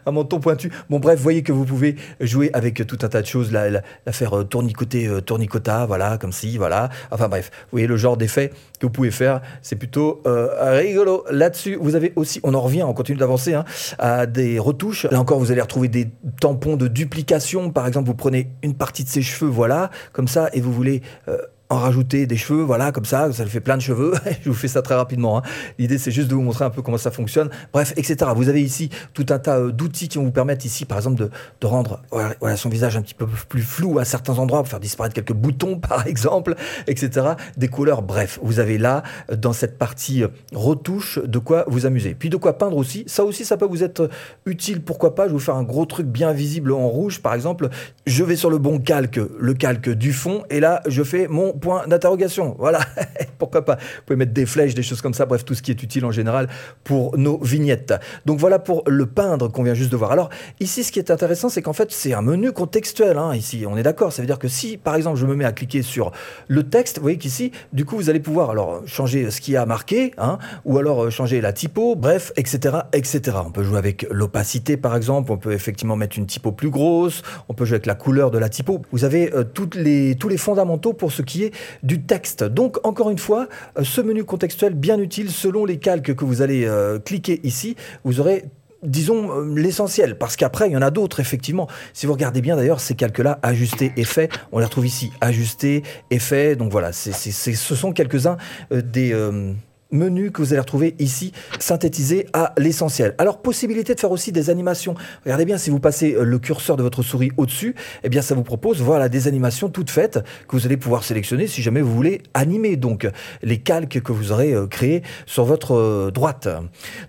un, 0.07 0.11
menton 0.11 0.39
pointu. 0.39 0.71
Bon, 0.89 0.99
bref, 0.99 1.19
voyez 1.19 1.43
que 1.43 1.51
vous 1.51 1.65
pouvez 1.65 1.95
jouer 2.19 2.49
avec 2.53 2.87
tout 2.87 2.97
un 3.03 3.07
tas 3.07 3.21
de 3.21 3.27
choses, 3.27 3.51
la, 3.51 3.69
la, 3.69 3.81
faire 4.11 4.35
euh, 4.35 4.43
tournicoter, 4.43 5.07
euh, 5.07 5.21
tournicota, 5.21 5.85
voilà, 5.85 6.17
comme 6.17 6.31
si, 6.31 6.57
voilà. 6.57 6.89
Enfin 7.11 7.27
bref, 7.27 7.51
vous 7.53 7.73
voyez 7.73 7.87
le 7.87 7.97
genre 7.97 8.17
d'effet 8.17 8.51
que 8.79 8.87
vous 8.87 8.91
pouvez 8.91 9.11
faire, 9.11 9.41
c'est 9.61 9.75
plutôt 9.75 10.23
euh, 10.25 10.75
rigolo. 10.75 11.23
Là-dessus, 11.29 11.77
vous 11.79 11.95
avez 11.95 12.13
aussi, 12.15 12.39
on 12.41 12.55
en 12.55 12.61
revient, 12.61 12.81
on 12.81 12.93
continue 12.93 13.19
d'avancer, 13.19 13.53
hein, 13.53 13.63
à 13.99 14.25
des 14.25 14.59
retouches. 14.59 15.05
Là 15.11 15.19
encore, 15.19 15.39
vous 15.39 15.51
allez 15.51 15.61
retrouver 15.61 15.87
des 15.87 16.09
tampons 16.39 16.77
de 16.77 16.87
duplication. 16.87 17.71
Par 17.71 17.87
exemple, 17.87 18.07
vous 18.07 18.15
prenez 18.15 18.51
une 18.63 18.75
partie 18.75 19.03
de 19.03 19.09
ses 19.09 19.21
cheveux, 19.21 19.49
voilà, 19.49 19.89
comme 20.13 20.27
ça, 20.27 20.49
et 20.53 20.61
vous 20.61 20.73
voulez 20.73 21.01
euh, 21.27 21.37
en 21.71 21.77
rajouter 21.77 22.27
des 22.27 22.35
cheveux, 22.35 22.63
voilà, 22.63 22.91
comme 22.91 23.05
ça, 23.05 23.31
ça 23.31 23.45
fait 23.45 23.61
plein 23.61 23.77
de 23.77 23.81
cheveux. 23.81 24.13
je 24.43 24.49
vous 24.49 24.55
fais 24.55 24.67
ça 24.67 24.81
très 24.81 24.95
rapidement. 24.95 25.37
Hein. 25.37 25.41
L'idée, 25.79 25.97
c'est 25.97 26.11
juste 26.11 26.27
de 26.27 26.35
vous 26.35 26.41
montrer 26.41 26.65
un 26.65 26.69
peu 26.69 26.81
comment 26.81 26.97
ça 26.97 27.11
fonctionne. 27.11 27.49
Bref, 27.71 27.93
etc. 27.95 28.31
Vous 28.35 28.49
avez 28.49 28.61
ici 28.61 28.89
tout 29.13 29.25
un 29.29 29.39
tas 29.39 29.57
euh, 29.57 29.71
d'outils 29.71 30.09
qui 30.09 30.17
vont 30.17 30.25
vous 30.25 30.31
permettre 30.31 30.65
ici, 30.65 30.83
par 30.83 30.97
exemple, 30.97 31.29
de, 31.61 31.67
rendre 31.67 32.01
son 32.57 32.67
visage 32.67 32.97
un 32.97 33.01
petit 33.01 33.13
peu 33.13 33.25
plus 33.25 33.61
flou 33.61 33.99
à 33.99 34.05
certains 34.05 34.37
endroits, 34.37 34.59
pour 34.59 34.67
faire 34.67 34.81
disparaître 34.81 35.15
quelques 35.15 35.31
boutons, 35.31 35.79
par 35.79 36.05
exemple, 36.07 36.55
etc. 36.87 37.35
Des 37.55 37.69
couleurs. 37.69 38.01
Bref, 38.01 38.37
vous 38.43 38.59
avez 38.59 38.77
là, 38.77 39.03
dans 39.33 39.53
cette 39.53 39.77
partie 39.77 40.23
euh, 40.23 40.27
retouche, 40.53 41.19
de 41.23 41.39
quoi 41.39 41.63
vous 41.67 41.85
amuser. 41.85 42.15
Puis 42.15 42.29
de 42.29 42.35
quoi 42.35 42.57
peindre 42.57 42.75
aussi. 42.75 43.05
Ça 43.07 43.23
aussi, 43.23 43.45
ça 43.45 43.55
peut 43.55 43.65
vous 43.65 43.81
être 43.81 44.09
utile. 44.45 44.81
Pourquoi 44.81 45.15
pas 45.15 45.23
Je 45.23 45.27
vais 45.29 45.35
vous 45.35 45.39
faire 45.39 45.55
un 45.55 45.63
gros 45.63 45.85
truc 45.85 46.07
bien 46.07 46.33
visible 46.33 46.73
en 46.73 46.89
rouge, 46.89 47.21
par 47.21 47.33
exemple. 47.33 47.69
Je 48.07 48.23
vais 48.23 48.35
sur 48.35 48.49
le 48.49 48.57
bon 48.57 48.79
calque, 48.79 49.19
le 49.39 49.53
calque 49.53 49.89
du 49.89 50.11
fond, 50.11 50.41
et 50.49 50.59
là, 50.59 50.81
je 50.87 51.03
fais 51.03 51.27
mon 51.27 51.53
point 51.53 51.85
d'interrogation. 51.85 52.55
Voilà, 52.57 52.79
pourquoi 53.37 53.63
pas? 53.63 53.75
Vous 53.75 54.01
pouvez 54.07 54.17
mettre 54.17 54.33
des 54.33 54.47
flèches, 54.47 54.73
des 54.73 54.81
choses 54.81 55.03
comme 55.03 55.13
ça, 55.13 55.27
bref, 55.27 55.45
tout 55.45 55.53
ce 55.53 55.61
qui 55.61 55.69
est 55.69 55.83
utile 55.83 56.03
en 56.05 56.11
général 56.11 56.47
pour 56.83 57.15
nos 57.15 57.37
vignettes. 57.37 57.93
Donc 58.25 58.39
voilà 58.39 58.57
pour 58.57 58.81
le 58.87 59.05
peindre 59.05 59.49
qu'on 59.49 59.61
vient 59.61 59.75
juste 59.75 59.91
de 59.91 59.97
voir. 59.97 60.11
Alors 60.11 60.31
ici, 60.59 60.83
ce 60.83 60.91
qui 60.91 60.97
est 60.97 61.11
intéressant, 61.11 61.49
c'est 61.49 61.61
qu'en 61.61 61.73
fait, 61.73 61.91
c'est 61.91 62.13
un 62.13 62.23
menu 62.23 62.51
contextuel. 62.51 63.19
Hein, 63.19 63.35
ici, 63.35 63.65
on 63.67 63.77
est 63.77 63.83
d'accord. 63.83 64.11
Ça 64.11 64.23
veut 64.23 64.27
dire 64.27 64.39
que 64.39 64.47
si, 64.47 64.77
par 64.77 64.95
exemple, 64.95 65.19
je 65.19 65.27
me 65.27 65.35
mets 65.35 65.45
à 65.45 65.51
cliquer 65.51 65.83
sur 65.83 66.11
le 66.47 66.63
texte, 66.63 66.97
vous 66.97 67.03
voyez 67.03 67.19
qu'ici, 67.19 67.51
du 67.71 67.85
coup, 67.85 67.97
vous 67.97 68.09
allez 68.09 68.19
pouvoir 68.19 68.49
alors 68.49 68.81
changer 68.87 69.29
ce 69.29 69.41
qui 69.41 69.55
a 69.55 69.67
marqué, 69.67 70.11
hein, 70.17 70.39
ou 70.65 70.79
alors 70.79 71.03
euh, 71.03 71.09
changer 71.11 71.39
la 71.39 71.53
typo, 71.53 71.95
bref, 71.95 72.33
etc., 72.35 72.77
etc. 72.93 73.37
On 73.45 73.51
peut 73.51 73.63
jouer 73.63 73.77
avec 73.77 74.07
l'opacité, 74.09 74.75
par 74.75 74.95
exemple. 74.95 75.31
On 75.31 75.37
peut 75.37 75.51
effectivement 75.51 75.95
mettre 75.95 76.17
une 76.17 76.25
typo 76.25 76.51
plus 76.51 76.71
grosse. 76.71 77.21
On 77.47 77.53
peut 77.53 77.65
jouer 77.65 77.75
avec 77.75 77.85
la 77.85 77.95
couleur 78.01 78.31
de 78.31 78.39
la 78.39 78.49
typo. 78.49 78.81
Vous 78.91 79.03
avez 79.03 79.31
euh, 79.33 79.43
les, 79.75 80.15
tous 80.15 80.27
les 80.27 80.37
fondamentaux 80.37 80.93
pour 80.93 81.11
ce 81.11 81.21
qui 81.21 81.43
est 81.43 81.53
du 81.83 82.01
texte. 82.01 82.43
Donc, 82.43 82.79
encore 82.83 83.11
une 83.11 83.19
fois, 83.19 83.47
euh, 83.77 83.83
ce 83.83 84.01
menu 84.01 84.23
contextuel 84.23 84.73
bien 84.73 84.97
utile 84.99 85.29
selon 85.29 85.65
les 85.65 85.77
calques 85.77 86.15
que 86.15 86.25
vous 86.25 86.41
allez 86.41 86.65
euh, 86.65 86.97
cliquer 86.97 87.39
ici. 87.43 87.75
Vous 88.03 88.19
aurez 88.19 88.45
disons 88.81 89.29
euh, 89.29 89.53
l'essentiel, 89.55 90.17
parce 90.17 90.35
qu'après 90.35 90.67
il 90.67 90.73
y 90.73 90.77
en 90.77 90.81
a 90.81 90.89
d'autres 90.89 91.19
effectivement. 91.19 91.67
Si 91.93 92.07
vous 92.07 92.13
regardez 92.13 92.41
bien 92.41 92.55
d'ailleurs 92.55 92.79
ces 92.79 92.95
calques-là, 92.95 93.37
ajustés, 93.43 93.91
effets, 93.97 94.29
on 94.51 94.57
les 94.57 94.65
retrouve 94.65 94.87
ici, 94.87 95.11
ajustés, 95.21 95.83
effets. 96.09 96.55
Donc 96.55 96.71
voilà, 96.71 96.91
ce 96.91 97.75
sont 97.75 97.91
quelques-uns 97.91 98.37
des 98.71 99.13
menu 99.91 100.31
que 100.31 100.41
vous 100.41 100.53
allez 100.53 100.59
retrouver 100.59 100.95
ici, 100.99 101.31
synthétisé 101.59 102.27
à 102.33 102.53
l'essentiel. 102.57 103.15
Alors, 103.17 103.41
possibilité 103.41 103.93
de 103.93 103.99
faire 103.99 104.11
aussi 104.11 104.31
des 104.31 104.49
animations. 104.49 104.95
Regardez 105.25 105.45
bien, 105.45 105.57
si 105.57 105.69
vous 105.69 105.79
passez 105.79 106.13
euh, 106.13 106.23
le 106.23 106.39
curseur 106.39 106.77
de 106.77 106.83
votre 106.83 107.03
souris 107.03 107.31
au-dessus, 107.37 107.75
eh 108.03 108.09
bien, 108.09 108.21
ça 108.21 108.35
vous 108.35 108.43
propose, 108.43 108.81
voilà, 108.81 109.09
des 109.09 109.27
animations 109.27 109.69
toutes 109.69 109.89
faites 109.89 110.19
que 110.47 110.55
vous 110.55 110.65
allez 110.65 110.77
pouvoir 110.77 111.03
sélectionner 111.03 111.47
si 111.47 111.61
jamais 111.61 111.81
vous 111.81 111.93
voulez 111.93 112.21
animer, 112.33 112.77
donc, 112.77 113.07
les 113.41 113.57
calques 113.59 114.01
que 114.01 114.11
vous 114.11 114.31
aurez 114.31 114.53
euh, 114.53 114.67
créés 114.67 115.03
sur 115.25 115.45
votre 115.45 115.75
euh, 115.75 116.11
droite. 116.11 116.47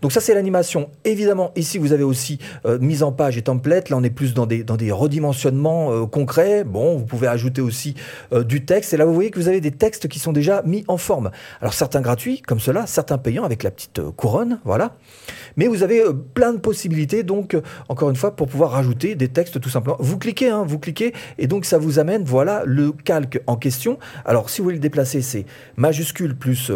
Donc, 0.01 0.13
ça, 0.13 0.21
c'est 0.21 0.35
l'animation. 0.35 0.91
Évidemment, 1.05 1.53
ici, 1.57 1.79
vous 1.79 1.93
avez 1.93 2.05
aussi 2.05 2.39
mise 2.81 3.03
en 3.03 3.13
page 3.13 3.37
et 3.37 3.43
template. 3.43 3.89
Là, 3.89 3.97
on 3.97 4.03
est 4.03 4.11
plus 4.11 4.35
dans 4.35 4.47
des, 4.47 4.65
dans 4.65 4.77
des 4.77 4.93
redimensionnements 4.93 6.07
concrets. 6.07 6.65
Bon, 6.65 6.97
vous 6.97 7.05
pouvez 7.05 7.27
ajouter 7.27 7.61
aussi 7.61 7.95
du 8.33 8.65
texte. 8.65 8.95
Et 8.95 8.97
là, 8.97 9.05
vous 9.05 9.15
voyez 9.15 9.31
que 9.31 9.39
vous 9.39 9.49
avez 9.49 9.61
des 9.61 9.71
textes 9.71 10.09
qui 10.09 10.19
sont 10.19 10.33
déjà 10.33 10.63
mis 10.65 10.85
en 10.89 10.97
forme. 10.97 11.31
Alors, 11.61 11.75
certains 11.75 12.01
gratuits, 12.01 12.43
comme 12.43 12.61
cela, 12.61 12.72
certains 12.87 13.19
payants 13.19 13.45
avec 13.45 13.63
la 13.63 13.71
petite 13.71 13.99
euh, 13.99 14.11
couronne, 14.11 14.61
voilà. 14.65 14.97
Mais 15.57 15.67
vous 15.67 15.83
avez 15.83 16.01
euh, 16.01 16.13
plein 16.13 16.53
de 16.53 16.59
possibilités, 16.59 17.23
donc, 17.23 17.55
euh, 17.55 17.63
encore 17.89 18.11
une 18.11 18.17
fois, 18.17 18.35
pour 18.35 18.49
pouvoir 18.49 18.71
rajouter 18.71 19.15
des 19.15 19.29
textes 19.29 19.61
tout 19.61 19.69
simplement. 19.69 19.97
Vous 20.01 20.19
cliquez, 20.19 20.49
hein, 20.49 20.65
vous 20.67 20.79
cliquez, 20.79 21.13
et 21.39 21.47
donc 21.47 21.65
ça 21.65 21.79
vous 21.79 21.99
amène, 21.99 22.25
voilà, 22.25 22.63
le 22.65 22.93
calque 22.93 23.41
en 23.47 23.57
question. 23.57 23.99
Alors, 24.25 24.51
si 24.51 24.61
vous 24.61 24.65
voulez 24.65 24.77
le 24.77 24.83
déplacer, 24.83 25.23
c'est 25.23 25.47
majuscule 25.77 26.37
plus 26.37 26.71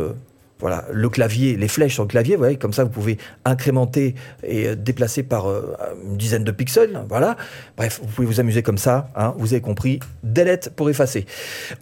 voilà, 0.58 0.84
le 0.90 1.08
clavier, 1.10 1.56
les 1.56 1.68
flèches 1.68 1.94
sur 1.94 2.04
le 2.04 2.08
clavier, 2.08 2.34
vous 2.34 2.42
voyez, 2.42 2.56
comme 2.56 2.72
ça 2.72 2.84
vous 2.84 2.90
pouvez 2.90 3.18
incrémenter 3.44 4.14
et 4.42 4.68
euh, 4.68 4.74
déplacer 4.74 5.22
par 5.22 5.50
euh, 5.50 5.74
une 6.02 6.16
dizaine 6.16 6.44
de 6.44 6.50
pixels, 6.50 7.04
voilà. 7.08 7.36
Bref, 7.76 8.00
vous 8.02 8.08
pouvez 8.08 8.26
vous 8.26 8.40
amuser 8.40 8.62
comme 8.62 8.78
ça, 8.78 9.10
hein, 9.16 9.34
vous 9.36 9.52
avez 9.52 9.60
compris, 9.60 10.00
delete 10.22 10.70
pour 10.70 10.88
effacer. 10.88 11.26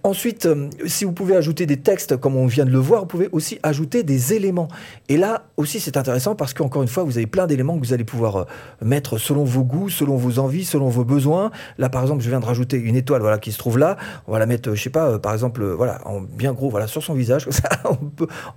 Ensuite, 0.02 0.46
euh, 0.46 0.68
si 0.86 1.04
vous 1.04 1.12
pouvez 1.12 1.36
ajouter 1.36 1.66
des 1.66 1.76
textes, 1.76 2.16
comme 2.16 2.36
on 2.36 2.46
vient 2.46 2.64
de 2.64 2.70
le 2.70 2.78
voir, 2.78 3.02
vous 3.02 3.06
pouvez 3.06 3.28
aussi 3.30 3.60
ajouter 3.62 4.02
des 4.02 4.34
éléments. 4.34 4.68
Et 5.08 5.16
là 5.16 5.44
aussi, 5.56 5.78
c'est 5.78 5.96
intéressant 5.96 6.34
parce 6.34 6.52
qu'encore 6.52 6.82
une 6.82 6.88
fois, 6.88 7.04
vous 7.04 7.16
avez 7.16 7.28
plein 7.28 7.46
d'éléments 7.46 7.78
que 7.78 7.86
vous 7.86 7.92
allez 7.92 8.04
pouvoir 8.04 8.46
mettre 8.82 9.18
selon 9.18 9.44
vos 9.44 9.62
goûts, 9.62 9.88
selon 9.88 10.16
vos 10.16 10.40
envies, 10.40 10.64
selon 10.64 10.88
vos 10.88 11.04
besoins. 11.04 11.52
Là, 11.78 11.88
par 11.88 12.02
exemple, 12.02 12.24
je 12.24 12.30
viens 12.30 12.40
de 12.40 12.46
rajouter 12.46 12.76
une 12.76 12.96
étoile, 12.96 13.20
voilà, 13.20 13.38
qui 13.38 13.52
se 13.52 13.58
trouve 13.58 13.78
là. 13.78 13.96
On 14.26 14.32
va 14.32 14.40
la 14.40 14.46
mettre, 14.46 14.74
je 14.74 14.82
sais 14.82 14.90
pas, 14.90 15.20
par 15.20 15.32
exemple, 15.32 15.64
voilà, 15.64 16.00
en 16.06 16.20
bien 16.20 16.52
gros, 16.52 16.70
voilà, 16.70 16.88
sur 16.88 17.02
son 17.04 17.14
visage. 17.14 17.48
on 17.84 17.94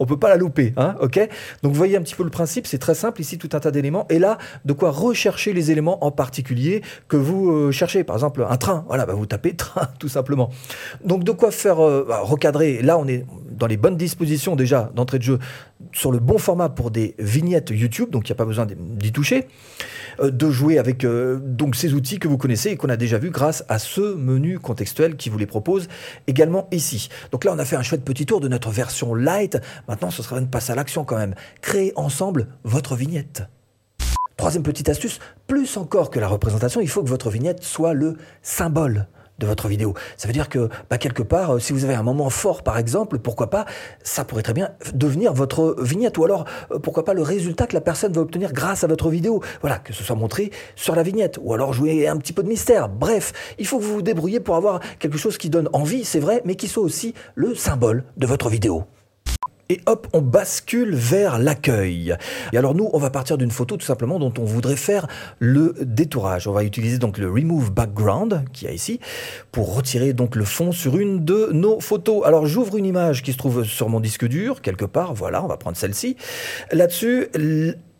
peut, 0.05 0.06
peut 0.07 0.19
pas 0.19 0.29
la 0.29 0.37
louper, 0.37 0.73
hein, 0.77 0.95
ok? 1.01 1.19
Donc 1.63 1.71
vous 1.71 1.77
voyez 1.77 1.97
un 1.97 2.01
petit 2.01 2.15
peu 2.15 2.23
le 2.23 2.29
principe, 2.29 2.67
c'est 2.67 2.77
très 2.77 2.95
simple, 2.95 3.21
ici 3.21 3.37
tout 3.37 3.49
un 3.53 3.59
tas 3.59 3.71
d'éléments, 3.71 4.05
et 4.09 4.19
là, 4.19 4.37
de 4.65 4.73
quoi 4.73 4.91
rechercher 4.91 5.53
les 5.53 5.71
éléments 5.71 6.03
en 6.03 6.11
particulier 6.11 6.81
que 7.07 7.17
vous 7.17 7.51
euh, 7.51 7.71
cherchez, 7.71 8.03
par 8.03 8.15
exemple 8.15 8.45
un 8.47 8.57
train, 8.57 8.85
voilà, 8.87 9.05
bah, 9.05 9.13
vous 9.13 9.25
tapez 9.25 9.53
train, 9.55 9.87
tout 9.99 10.09
simplement. 10.09 10.49
Donc 11.03 11.23
de 11.23 11.31
quoi 11.31 11.51
faire 11.51 11.83
euh, 11.83 12.05
bah, 12.07 12.21
recadrer, 12.23 12.81
là 12.81 12.97
on 12.97 13.07
est 13.07 13.25
dans 13.51 13.67
les 13.67 13.77
bonnes 13.77 13.97
dispositions 13.97 14.55
déjà 14.55 14.91
d'entrée 14.95 15.17
de 15.17 15.23
jeu, 15.23 15.39
sur 15.93 16.11
le 16.11 16.19
bon 16.19 16.37
format 16.37 16.69
pour 16.69 16.91
des 16.91 17.15
vignettes 17.19 17.71
YouTube, 17.71 18.09
donc 18.09 18.27
il 18.27 18.31
n'y 18.31 18.35
a 18.35 18.37
pas 18.37 18.45
besoin 18.45 18.67
d'y 18.67 19.11
toucher, 19.11 19.47
euh, 20.19 20.29
de 20.29 20.49
jouer 20.49 20.77
avec 20.77 21.05
donc 21.05 21.75
ces 21.75 21.93
outils 21.93 22.19
que 22.19 22.27
vous 22.27 22.37
connaissez 22.37 22.69
et 22.69 22.77
qu'on 22.77 22.89
a 22.89 22.97
déjà 22.97 23.17
vu 23.17 23.29
grâce 23.29 23.63
à 23.69 23.79
ce 23.79 24.15
menu 24.15 24.59
contextuel 24.59 25.15
qui 25.15 25.29
vous 25.29 25.37
les 25.37 25.45
propose 25.45 25.87
également 26.27 26.67
ici. 26.71 27.09
Donc 27.31 27.43
là 27.43 27.51
on 27.53 27.59
a 27.59 27.65
fait 27.65 27.75
un 27.75 27.83
chouette 27.83 28.03
petit 28.03 28.25
tour 28.25 28.39
de 28.39 28.47
notre 28.47 28.69
version 28.69 29.15
light, 29.15 29.57
maintenant 29.87 29.96
ce 30.11 30.23
sera 30.23 30.39
de 30.39 30.45
passer 30.45 30.71
à 30.71 30.75
l'action 30.75 31.03
quand 31.03 31.17
même. 31.17 31.35
Créer 31.61 31.93
ensemble 31.95 32.47
votre 32.63 32.95
vignette. 32.95 33.43
Troisième 34.37 34.63
petite 34.63 34.87
astuce, 34.89 35.19
plus 35.47 35.77
encore 35.77 36.11
que 36.11 36.19
la 36.19 36.27
représentation, 36.27 36.79
il 36.79 36.89
faut 36.89 37.03
que 37.03 37.09
votre 37.09 37.31
vignette 37.31 37.63
soit 37.63 37.93
le 37.93 38.17
symbole 38.43 39.07
de 39.39 39.45
votre 39.45 39.67
vidéo. 39.67 39.93
Ça 40.15 40.27
veut 40.27 40.33
dire 40.33 40.49
que 40.49 40.69
bah, 40.89 40.97
quelque 40.97 41.23
part, 41.23 41.55
euh, 41.55 41.59
si 41.59 41.73
vous 41.73 41.83
avez 41.83 41.93
un 41.93 42.03
moment 42.03 42.29
fort 42.29 42.63
par 42.63 42.77
exemple, 42.77 43.19
pourquoi 43.19 43.49
pas, 43.49 43.65
ça 44.03 44.25
pourrait 44.25 44.43
très 44.43 44.53
bien 44.53 44.71
devenir 44.93 45.33
votre 45.33 45.75
vignette 45.79 46.17
ou 46.17 46.23
alors 46.23 46.45
euh, 46.71 46.79
pourquoi 46.79 47.05
pas 47.05 47.13
le 47.13 47.21
résultat 47.21 47.67
que 47.67 47.73
la 47.73 47.81
personne 47.81 48.13
va 48.13 48.21
obtenir 48.21 48.53
grâce 48.53 48.83
à 48.83 48.87
votre 48.87 49.09
vidéo. 49.09 49.41
Voilà, 49.61 49.79
que 49.79 49.93
ce 49.93 50.03
soit 50.03 50.15
montré 50.15 50.51
sur 50.75 50.95
la 50.95 51.03
vignette 51.03 51.39
ou 51.41 51.53
alors 51.53 51.73
jouer 51.73 52.07
un 52.07 52.17
petit 52.17 52.33
peu 52.33 52.43
de 52.43 52.49
mystère. 52.49 52.89
Bref, 52.89 53.33
il 53.59 53.67
faut 53.67 53.77
que 53.77 53.83
vous 53.83 53.93
vous 53.93 54.01
débrouillez 54.01 54.39
pour 54.39 54.55
avoir 54.55 54.79
quelque 54.99 55.17
chose 55.17 55.37
qui 55.37 55.49
donne 55.49 55.69
envie, 55.73 56.03
c'est 56.03 56.19
vrai, 56.19 56.41
mais 56.45 56.55
qui 56.55 56.67
soit 56.67 56.83
aussi 56.83 57.13
le 57.35 57.55
symbole 57.55 58.03
de 58.17 58.25
votre 58.25 58.49
vidéo 58.49 58.85
et 59.69 59.81
hop, 59.85 60.07
on 60.13 60.21
bascule 60.21 60.95
vers 60.95 61.39
l'accueil. 61.39 62.15
Et 62.53 62.57
alors 62.57 62.75
nous, 62.75 62.89
on 62.93 62.99
va 62.99 63.09
partir 63.09 63.37
d'une 63.37 63.51
photo 63.51 63.77
tout 63.77 63.85
simplement 63.85 64.19
dont 64.19 64.33
on 64.37 64.45
voudrait 64.45 64.75
faire 64.75 65.07
le 65.39 65.75
détourage. 65.81 66.47
On 66.47 66.53
va 66.53 66.63
utiliser 66.63 66.97
donc 66.97 67.17
le 67.17 67.29
remove 67.29 67.71
background 67.71 68.45
qui 68.53 68.67
a 68.67 68.71
ici 68.71 68.99
pour 69.51 69.75
retirer 69.75 70.13
donc 70.13 70.35
le 70.35 70.45
fond 70.45 70.71
sur 70.71 70.97
une 70.97 71.25
de 71.25 71.49
nos 71.51 71.79
photos. 71.79 72.25
Alors 72.25 72.45
j'ouvre 72.45 72.77
une 72.77 72.85
image 72.85 73.23
qui 73.23 73.33
se 73.33 73.37
trouve 73.37 73.63
sur 73.63 73.89
mon 73.89 73.99
disque 73.99 74.25
dur 74.27 74.61
quelque 74.61 74.85
part. 74.85 75.13
Voilà, 75.13 75.43
on 75.43 75.47
va 75.47 75.57
prendre 75.57 75.77
celle-ci. 75.77 76.15
Là-dessus, 76.71 77.27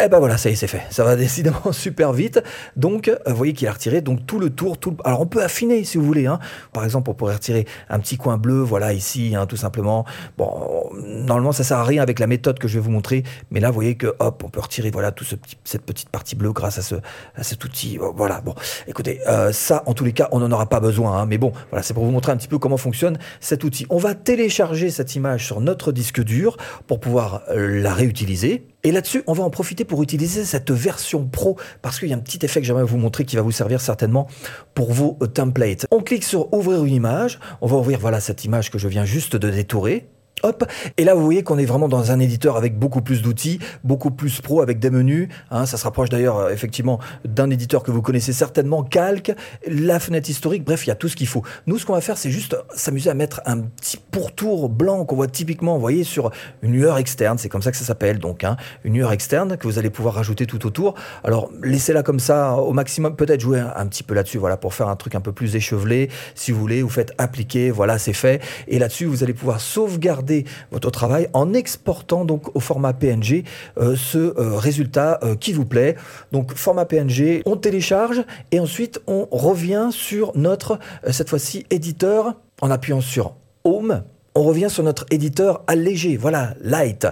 eh 0.04 0.10
ben 0.10 0.20
voilà, 0.20 0.38
ça 0.38 0.50
y 0.50 0.54
est, 0.54 0.56
c'est 0.56 0.68
fait. 0.68 0.84
Ça 0.92 1.04
va 1.04 1.16
décidément 1.16 1.60
super 1.72 2.14
vite. 2.14 2.44
Donc, 2.76 3.08
euh, 3.08 3.18
vous 3.26 3.36
voyez 3.36 3.54
qu'il 3.54 3.68
a 3.68 3.72
retiré 3.72 4.02
donc 4.02 4.28
tout 4.28 4.38
le 4.38 4.52
tour. 4.52 4.78
Tout 4.78 4.96
Alors, 5.04 5.22
on 5.22 5.26
peut 5.26 5.42
affiner 5.42 5.84
si 5.86 5.98
vous 5.98 6.06
voulez. 6.06 6.28
Hein. 6.28 6.38
Par 6.72 6.84
exemple, 6.84 7.10
on 7.10 7.16
pourrait 7.16 7.34
retirer 7.34 7.66
un 7.90 7.98
petit 7.98 8.16
coin 8.16 8.38
bleu, 8.38 8.62
voilà, 8.62 8.94
ici, 8.94 9.34
hein, 9.36 9.48
tout 9.48 9.58
simplement. 9.58 10.06
Bon, 10.38 10.92
normalement, 10.94 11.52
ça 11.52 11.64
sert 11.64 11.80
à 11.80 11.84
rien 11.84 12.04
avec 12.04 12.20
la 12.20 12.28
méthode 12.28 12.60
que 12.60 12.68
je 12.68 12.76
vais 12.76 12.80
vous 12.80 12.92
montrer. 12.92 13.24
Mais 13.50 13.60
là, 13.60 13.70
vous 13.70 13.74
voyez 13.74 13.96
que, 13.96 14.14
hop, 14.20 14.44
on 14.46 14.50
peut 14.50 14.60
retirer, 14.60 14.92
voilà, 14.92 15.12
tout 15.12 15.26
cette 15.64 15.82
petite 15.82 16.10
partie 16.10 16.36
bleue 16.36 16.52
grâce 16.52 16.78
à, 16.78 16.84
ce, 16.84 16.96
à 17.36 17.42
cet 17.42 17.64
outil. 17.64 17.98
Voilà, 18.16 18.42
bon. 18.42 18.54
Écoutez, 18.88 19.20
euh, 19.28 19.52
ça, 19.52 19.82
en 19.88 19.96
tous 19.96 20.06
les 20.06 20.14
cas, 20.14 20.30
on 20.32 20.40
n'en 20.40 20.52
aura 20.52 20.68
pas 20.68 20.80
besoin. 20.80 21.18
Hein. 21.18 21.26
Mais 21.26 21.40
bon, 21.40 21.54
voilà, 21.72 21.82
c'est 21.82 21.96
pour 21.96 22.06
vous 22.06 22.12
montrer 22.12 22.32
un 22.32 22.38
petit 22.38 22.48
peu 22.48 22.60
comment 22.60 22.78
fonctionne 22.78 23.18
cet 23.40 23.64
outil. 23.64 23.88
On 23.90 23.98
va 23.98 24.14
télécharger 24.14 24.92
cette 24.92 25.16
image 25.16 25.48
sur 25.48 25.60
notre 25.60 25.92
disque 25.92 26.24
dur 26.24 26.58
pour 26.86 27.00
pouvoir 27.00 27.42
euh, 27.50 27.82
la 27.82 27.96
réutiliser. 27.96 28.68
Et 28.84 28.92
là-dessus, 28.92 29.24
on 29.28 29.34
va 29.34 29.44
en 29.44 29.50
profiter 29.50 29.86
pour 29.86 30.04
utiliser 30.04 30.46
cette 30.46 30.72
version 30.72 31.28
pro 31.28 31.58
parce 31.82 32.00
qu'il 32.00 32.10
y 32.10 32.14
a 32.14 32.16
un 32.16 32.20
petit 32.20 32.40
effet 32.46 32.62
que 32.62 32.68
j'aimerais 32.68 32.84
vous 32.84 32.98
montrer 32.98 33.26
qui 33.26 33.36
va 33.36 33.42
vous 33.42 33.52
servir 33.52 33.82
certainement 33.82 34.28
pour 34.76 34.94
vos 34.94 35.18
euh, 35.22 35.28
templates. 35.28 35.86
On 35.92 36.02
clique 36.02 36.24
sur 36.24 36.54
ouvrir 36.54 36.84
une 36.86 36.94
image. 36.94 37.40
On 37.62 37.68
va 37.68 37.78
ouvrir 37.78 38.00
voilà 38.00 38.20
cette 38.20 38.46
image 38.46 38.72
que 38.72 38.78
je 38.78 38.88
viens 38.88 39.06
juste 39.06 39.36
de 39.36 39.50
détourer. 39.50 40.08
Hop, 40.44 40.64
et 40.98 41.04
là 41.04 41.16
vous 41.16 41.24
voyez 41.24 41.42
qu'on 41.42 41.58
est 41.58 41.66
vraiment 41.66 41.88
dans 41.88 42.12
un 42.12 42.20
éditeur 42.20 42.58
avec 42.58 42.78
beaucoup 42.78 43.02
plus 43.02 43.24
d'outils, 43.24 43.58
beaucoup 43.84 44.12
plus 44.12 44.40
pro 44.40 44.62
avec 44.62 44.78
des 44.78 44.92
menus. 44.92 45.30
Hein, 45.50 45.66
ça 45.66 45.78
se 45.78 45.84
rapproche 45.84 46.10
d'ailleurs 46.10 46.38
euh, 46.38 46.50
effectivement 46.52 47.00
d'un 47.26 47.50
éditeur 47.50 47.82
que 47.82 47.90
vous 47.90 48.04
connaissez 48.04 48.34
certainement, 48.34 48.84
Calque, 48.84 49.34
la 49.68 50.00
fenêtre 50.00 50.30
historique. 50.30 50.64
Bref, 50.64 50.86
il 50.86 50.90
y 50.90 50.92
a 50.92 50.96
tout 50.96 51.08
ce 51.08 51.16
qu'il 51.16 51.28
faut. 51.28 51.42
Nous, 51.66 51.80
ce 51.80 51.88
qu'on 51.88 51.94
va 51.94 52.02
faire, 52.02 52.20
c'est 52.20 52.30
juste 52.30 52.56
s'amuser 52.76 53.10
à 53.10 53.16
mettre 53.16 53.42
un 53.46 53.62
petit 53.62 53.98
pourtour 53.98 54.70
blanc 54.70 55.06
qu'on 55.06 55.16
voit 55.16 55.28
typiquement, 55.28 55.74
vous 55.74 55.82
voyez, 55.82 56.04
sur 56.04 56.30
une 56.62 56.74
lueur 56.74 57.00
externe. 57.00 57.40
C'est 57.40 57.50
comme 57.50 57.64
ça 57.64 57.72
que 57.72 57.78
ça 57.78 57.86
s'appelle, 57.86 58.20
donc 58.20 58.44
hein, 58.44 58.58
une 58.84 58.94
lueur 58.94 59.12
externe 59.12 59.58
que 59.58 59.68
vous 59.68 59.80
allez 59.80 59.90
pouvoir 59.90 60.14
rajouter 60.14 60.46
tout 60.46 60.68
autour. 60.68 60.94
Alors 61.24 61.50
laissez-la 61.64 62.04
comme 62.04 62.20
ça 62.20 62.58
au 62.58 62.74
maximum. 62.74 63.16
Peut-être 63.16 63.42
jouer 63.42 63.60
un, 63.60 63.88
petit 63.88 64.04
peu 64.04 64.14
là-dessus, 64.14 64.38
voilà, 64.38 64.56
pour 64.56 64.76
faire 64.76 64.88
un 64.88 64.96
truc 64.96 65.16
un 65.16 65.22
peu 65.22 65.32
plus 65.32 65.56
échevelé, 65.56 66.10
si 66.36 66.52
vous 66.52 66.60
voulez. 66.60 66.84
Vous 66.84 66.90
faites 66.90 67.14
appliquer, 67.18 67.72
voilà, 67.72 67.98
c'est 67.98 68.14
fait. 68.14 68.40
Et 68.68 68.78
là-dessus, 68.78 69.06
vous 69.06 69.24
allez 69.24 69.34
pouvoir 69.34 69.62
sauvegarder 69.62 70.27
votre 70.72 70.92
travail 70.92 71.30
en 71.34 71.54
exportant 71.54 72.26
donc 72.26 72.56
au 72.56 72.60
format 72.60 72.94
PNG 72.94 73.44
euh, 73.78 73.96
ce 73.96 74.18
euh, 74.18 74.58
résultat 74.58 75.20
euh, 75.24 75.36
qui 75.36 75.54
vous 75.54 75.66
plaît. 75.66 75.96
Donc 76.32 76.54
format 76.56 76.86
PNG, 76.86 77.42
on 77.46 77.58
télécharge 77.58 78.24
et 78.52 78.60
ensuite 78.60 79.02
on 79.08 79.28
revient 79.32 79.90
sur 79.92 80.32
notre, 80.36 80.80
cette 81.10 81.30
fois-ci, 81.30 81.66
éditeur 81.70 82.36
en 82.62 82.72
appuyant 82.72 83.02
sur 83.02 83.36
Home. 83.64 84.04
On 84.36 84.44
revient 84.44 84.70
sur 84.70 84.84
notre 84.84 85.06
éditeur 85.10 85.64
allégé, 85.68 86.16
voilà, 86.16 86.54
light. 86.62 87.08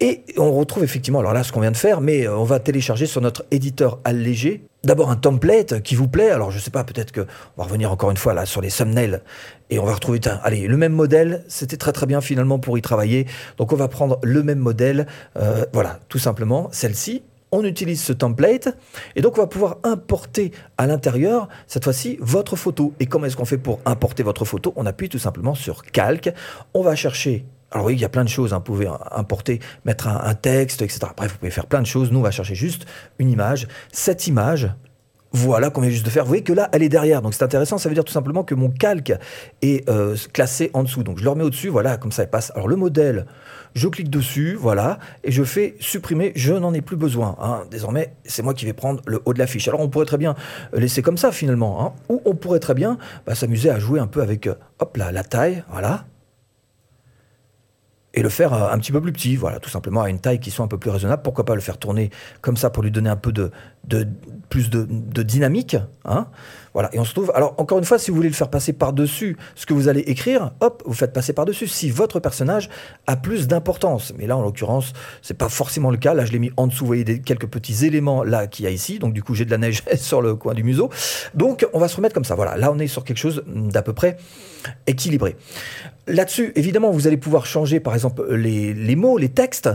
Et 0.00 0.24
on 0.36 0.52
retrouve 0.52 0.82
effectivement, 0.82 1.20
alors 1.20 1.32
là, 1.32 1.44
ce 1.44 1.52
qu'on 1.52 1.60
vient 1.60 1.70
de 1.70 1.76
faire, 1.76 2.00
mais 2.00 2.26
on 2.26 2.42
va 2.42 2.58
télécharger 2.58 3.06
sur 3.06 3.20
notre 3.20 3.44
éditeur 3.52 4.00
allégé 4.04 4.64
d'abord 4.84 5.10
un 5.10 5.16
template 5.16 5.82
qui 5.82 5.94
vous 5.94 6.08
plaît. 6.08 6.30
Alors 6.30 6.50
je 6.50 6.58
sais 6.58 6.70
pas, 6.70 6.84
peut-être 6.84 7.12
que 7.12 7.22
on 7.56 7.62
va 7.62 7.64
revenir 7.64 7.90
encore 7.90 8.10
une 8.10 8.16
fois 8.16 8.34
là 8.34 8.46
sur 8.46 8.60
les 8.60 8.70
thumbnails 8.70 9.20
et 9.70 9.78
on 9.78 9.84
va 9.84 9.94
retrouver 9.94 10.20
allez 10.42 10.66
le 10.66 10.76
même 10.76 10.92
modèle. 10.92 11.44
C'était 11.48 11.76
très 11.76 11.92
très 11.92 12.06
bien 12.06 12.20
finalement 12.20 12.58
pour 12.58 12.76
y 12.78 12.82
travailler. 12.82 13.26
Donc 13.58 13.72
on 13.72 13.76
va 13.76 13.88
prendre 13.88 14.18
le 14.22 14.42
même 14.42 14.58
modèle, 14.58 15.06
euh, 15.36 15.64
voilà, 15.72 16.00
tout 16.08 16.18
simplement 16.18 16.68
celle-ci. 16.72 17.22
On 17.54 17.64
utilise 17.64 18.02
ce 18.02 18.14
template 18.14 18.74
et 19.14 19.20
donc 19.20 19.36
on 19.36 19.42
va 19.42 19.46
pouvoir 19.46 19.76
importer 19.84 20.52
à 20.78 20.86
l'intérieur 20.86 21.48
cette 21.66 21.84
fois-ci 21.84 22.16
votre 22.20 22.56
photo. 22.56 22.94
Et 22.98 23.06
comment 23.06 23.26
est-ce 23.26 23.36
qu'on 23.36 23.44
fait 23.44 23.58
pour 23.58 23.80
importer 23.84 24.22
votre 24.22 24.46
photo? 24.46 24.72
On 24.76 24.86
appuie 24.86 25.10
tout 25.10 25.18
simplement 25.18 25.54
sur 25.54 25.82
calque. 25.82 26.32
On 26.72 26.82
va 26.82 26.94
chercher 26.96 27.44
alors 27.72 27.86
oui, 27.86 27.94
il 27.94 28.00
y 28.00 28.04
a 28.04 28.08
plein 28.08 28.24
de 28.24 28.28
choses. 28.28 28.52
Hein. 28.52 28.58
Vous 28.58 28.64
pouvez 28.64 28.88
importer, 29.10 29.60
mettre 29.84 30.08
un, 30.08 30.34
texte, 30.34 30.82
etc. 30.82 31.00
Bref, 31.16 31.32
vous 31.32 31.38
pouvez 31.38 31.50
faire 31.50 31.66
plein 31.66 31.80
de 31.80 31.86
choses. 31.86 32.12
Nous, 32.12 32.18
on 32.18 32.22
va 32.22 32.30
chercher 32.30 32.54
juste 32.54 32.86
une 33.18 33.30
image. 33.30 33.66
Cette 33.92 34.26
image, 34.26 34.70
voilà 35.32 35.70
qu'on 35.70 35.80
vient 35.80 35.90
juste 35.90 36.04
de 36.04 36.10
faire. 36.10 36.24
Vous 36.24 36.28
voyez 36.28 36.42
que 36.42 36.52
là, 36.52 36.68
elle 36.72 36.82
est 36.82 36.90
derrière. 36.90 37.22
Donc 37.22 37.32
c'est 37.32 37.42
intéressant. 37.42 37.78
Ça 37.78 37.88
veut 37.88 37.94
dire 37.94 38.04
tout 38.04 38.12
simplement 38.12 38.44
que 38.44 38.54
mon 38.54 38.68
calque 38.68 39.14
est 39.62 39.88
euh, 39.88 40.16
classé 40.32 40.70
en 40.74 40.82
dessous. 40.82 41.02
Donc 41.02 41.18
je 41.18 41.24
le 41.24 41.30
remets 41.30 41.44
au-dessus. 41.44 41.68
Voilà, 41.68 41.96
comme 41.96 42.12
ça, 42.12 42.22
elle 42.24 42.30
passe. 42.30 42.52
Alors 42.54 42.68
le 42.68 42.76
modèle, 42.76 43.26
je 43.74 43.88
clique 43.88 44.10
dessus. 44.10 44.54
Voilà. 44.60 44.98
Et 45.24 45.32
je 45.32 45.42
fais 45.42 45.74
supprimer. 45.80 46.32
Je 46.36 46.52
n'en 46.52 46.74
ai 46.74 46.82
plus 46.82 46.96
besoin. 46.96 47.36
Hein. 47.40 47.62
Désormais, 47.70 48.12
c'est 48.24 48.42
moi 48.42 48.52
qui 48.52 48.66
vais 48.66 48.74
prendre 48.74 49.00
le 49.06 49.22
haut 49.24 49.32
de 49.32 49.38
la 49.38 49.46
fiche. 49.46 49.66
Alors 49.68 49.80
on 49.80 49.88
pourrait 49.88 50.06
très 50.06 50.18
bien 50.18 50.34
laisser 50.74 51.00
comme 51.00 51.16
ça 51.16 51.32
finalement. 51.32 51.82
Hein. 51.82 51.92
Ou 52.10 52.20
on 52.26 52.34
pourrait 52.34 52.60
très 52.60 52.74
bien 52.74 52.98
bah, 53.26 53.34
s'amuser 53.34 53.70
à 53.70 53.78
jouer 53.78 54.00
un 54.00 54.06
peu 54.06 54.20
avec 54.20 54.46
euh, 54.46 54.54
hop 54.80 54.96
là, 54.98 55.12
la 55.12 55.24
taille. 55.24 55.64
Voilà 55.70 56.04
et 58.14 58.22
le 58.22 58.28
faire 58.28 58.52
euh, 58.52 58.70
un 58.70 58.78
petit 58.78 58.92
peu 58.92 59.00
plus 59.00 59.12
petit, 59.12 59.36
voilà, 59.36 59.58
tout 59.58 59.70
simplement 59.70 60.02
à 60.02 60.10
une 60.10 60.18
taille 60.18 60.40
qui 60.40 60.50
soit 60.50 60.64
un 60.64 60.68
peu 60.68 60.78
plus 60.78 60.90
raisonnable. 60.90 61.22
Pourquoi 61.22 61.44
pas 61.44 61.54
le 61.54 61.60
faire 61.60 61.78
tourner 61.78 62.10
comme 62.40 62.56
ça 62.56 62.70
pour 62.70 62.82
lui 62.82 62.90
donner 62.90 63.10
un 63.10 63.16
peu 63.16 63.32
de, 63.32 63.50
de 63.84 64.06
plus 64.48 64.70
de, 64.70 65.22
dynamique, 65.22 65.76
hein 66.04 66.26
Voilà. 66.74 66.94
Et 66.94 66.98
on 66.98 67.04
se 67.04 67.12
trouve. 67.12 67.32
Alors 67.34 67.54
encore 67.58 67.78
une 67.78 67.84
fois, 67.84 67.98
si 67.98 68.10
vous 68.10 68.16
voulez 68.16 68.28
le 68.28 68.34
faire 68.34 68.50
passer 68.50 68.72
par 68.72 68.92
dessus 68.92 69.36
ce 69.54 69.66
que 69.66 69.72
vous 69.72 69.88
allez 69.88 70.00
écrire, 70.00 70.52
hop, 70.60 70.82
vous 70.86 70.92
faites 70.92 71.12
passer 71.12 71.32
par 71.32 71.46
dessus. 71.46 71.66
Si 71.66 71.90
votre 71.90 72.20
personnage 72.20 72.68
a 73.06 73.16
plus 73.16 73.48
d'importance, 73.48 74.12
mais 74.18 74.26
là 74.26 74.36
en 74.36 74.42
l'occurrence, 74.42 74.92
c'est 75.22 75.36
pas 75.36 75.48
forcément 75.48 75.90
le 75.90 75.96
cas. 75.96 76.14
Là, 76.14 76.24
je 76.24 76.32
l'ai 76.32 76.38
mis 76.38 76.50
en 76.56 76.66
dessous. 76.66 76.84
Vous 76.84 76.88
voyez 76.88 77.04
des, 77.04 77.20
quelques 77.20 77.46
petits 77.46 77.86
éléments 77.86 78.24
là 78.24 78.46
qu'il 78.46 78.64
y 78.64 78.68
a 78.68 78.70
ici. 78.70 78.98
Donc 78.98 79.14
du 79.14 79.22
coup, 79.22 79.34
j'ai 79.34 79.44
de 79.44 79.50
la 79.50 79.58
neige 79.58 79.82
sur 79.96 80.22
le 80.22 80.34
coin 80.34 80.54
du 80.54 80.62
museau. 80.62 80.90
Donc 81.34 81.66
on 81.72 81.78
va 81.78 81.88
se 81.88 81.96
remettre 81.96 82.14
comme 82.14 82.24
ça. 82.24 82.34
Voilà. 82.34 82.56
Là, 82.56 82.70
on 82.70 82.78
est 82.78 82.86
sur 82.86 83.04
quelque 83.04 83.18
chose 83.18 83.42
d'à 83.46 83.82
peu 83.82 83.94
près 83.94 84.16
équilibré. 84.86 85.36
Là-dessus, 86.06 86.52
évidemment, 86.56 86.90
vous 86.90 87.06
allez 87.06 87.16
pouvoir 87.16 87.46
changer, 87.46 87.80
par 87.80 87.94
exemple, 87.94 88.32
les 88.34 88.96
mots, 88.96 89.18
les 89.18 89.30
textes 89.30 89.70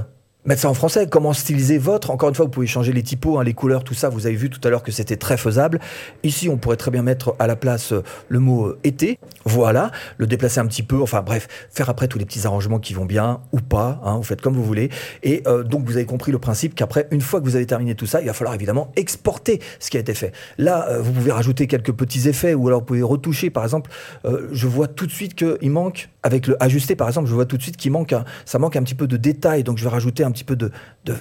mettre 0.48 0.62
ça 0.62 0.70
en 0.70 0.74
français, 0.74 1.08
comment 1.08 1.34
styliser 1.34 1.78
votre. 1.78 2.10
Encore 2.10 2.30
une 2.30 2.36
fois, 2.36 2.46
vous 2.46 2.52
pouvez 2.52 2.68
changer 2.68 2.94
les 2.94 3.04
typos, 3.04 3.38
hein, 3.38 3.44
les 3.44 3.54
couleurs, 3.54 3.84
tout 3.84 3.94
ça. 3.94 4.08
Vous 4.08 4.26
avez 4.26 4.36
vu 4.36 4.50
tout 4.50 4.66
à 4.66 4.72
l'heure 4.72 4.82
que 4.82 4.94
c'était 4.94 5.18
très 5.18 5.36
faisable. 5.36 5.80
Ici, 6.24 6.48
on 6.48 6.58
pourrait 6.58 6.78
très 6.78 6.90
bien 6.90 7.04
mettre 7.04 7.36
à 7.38 7.48
la 7.48 7.58
place 7.58 7.92
euh, 7.92 8.02
le 8.30 8.40
mot 8.40 8.68
euh, 8.68 8.80
été. 8.86 9.20
Voilà, 9.44 9.92
le 10.18 10.26
déplacer 10.26 10.62
un 10.62 10.66
petit 10.66 10.84
peu. 10.84 11.02
Enfin 11.02 11.22
bref, 11.22 11.48
faire 11.70 11.90
après 11.90 12.08
tous 12.08 12.18
les 12.18 12.26
petits 12.26 12.48
arrangements 12.48 12.80
qui 12.80 12.94
vont 12.94 13.06
bien 13.06 13.42
ou 13.52 13.60
pas. 13.60 14.00
Hein, 14.06 14.16
vous 14.16 14.24
faites 14.24 14.40
comme 14.40 14.56
vous 14.56 14.64
voulez. 14.64 14.90
Et 15.22 15.44
euh, 15.48 15.64
donc, 15.64 15.86
vous 15.86 15.98
avez 15.98 16.06
compris 16.06 16.32
le 16.32 16.40
principe 16.40 16.76
qu'après, 16.76 17.08
une 17.12 17.22
fois 17.22 17.42
que 17.42 17.46
vous 17.46 17.58
avez 17.58 17.66
terminé 17.66 17.94
tout 17.94 18.08
ça, 18.08 18.22
il 18.22 18.28
va 18.28 18.34
falloir 18.34 18.56
évidemment 18.56 18.92
exporter 18.96 19.60
ce 19.80 19.90
qui 19.90 19.98
a 19.98 20.00
été 20.00 20.14
fait. 20.14 20.32
Là, 20.58 20.98
vous 21.00 21.12
pouvez 21.12 21.34
rajouter 21.34 21.68
quelques 21.68 21.92
petits 21.92 22.30
effets 22.30 22.54
ou 22.54 22.68
alors 22.68 22.80
vous 22.80 22.86
pouvez 22.86 23.04
retoucher. 23.04 23.50
Par 23.50 23.64
exemple, 23.64 23.92
je 24.24 24.68
vois 24.68 24.88
tout 24.88 25.06
de 25.08 25.12
suite 25.12 25.36
qu'il 25.36 25.72
manque, 25.72 26.10
avec 26.24 26.48
le 26.48 26.62
ajuster 26.64 26.96
par 26.96 27.08
exemple, 27.08 27.28
je 27.28 27.34
vois 27.34 27.46
tout 27.46 27.58
de 27.58 27.62
suite 27.62 27.78
qu'il 27.78 27.92
manque, 27.92 28.14
ça 28.46 28.60
manque 28.60 28.76
un 28.76 28.84
petit 28.84 28.96
peu 28.96 29.08
de 29.08 29.18
détails. 29.18 29.64
Donc, 29.64 29.78
je 29.78 29.84
vais 29.84 29.90
rajouter 29.90 30.24
un 30.24 30.32
petit 30.38 30.44
peu 30.44 30.56
de, 30.56 30.72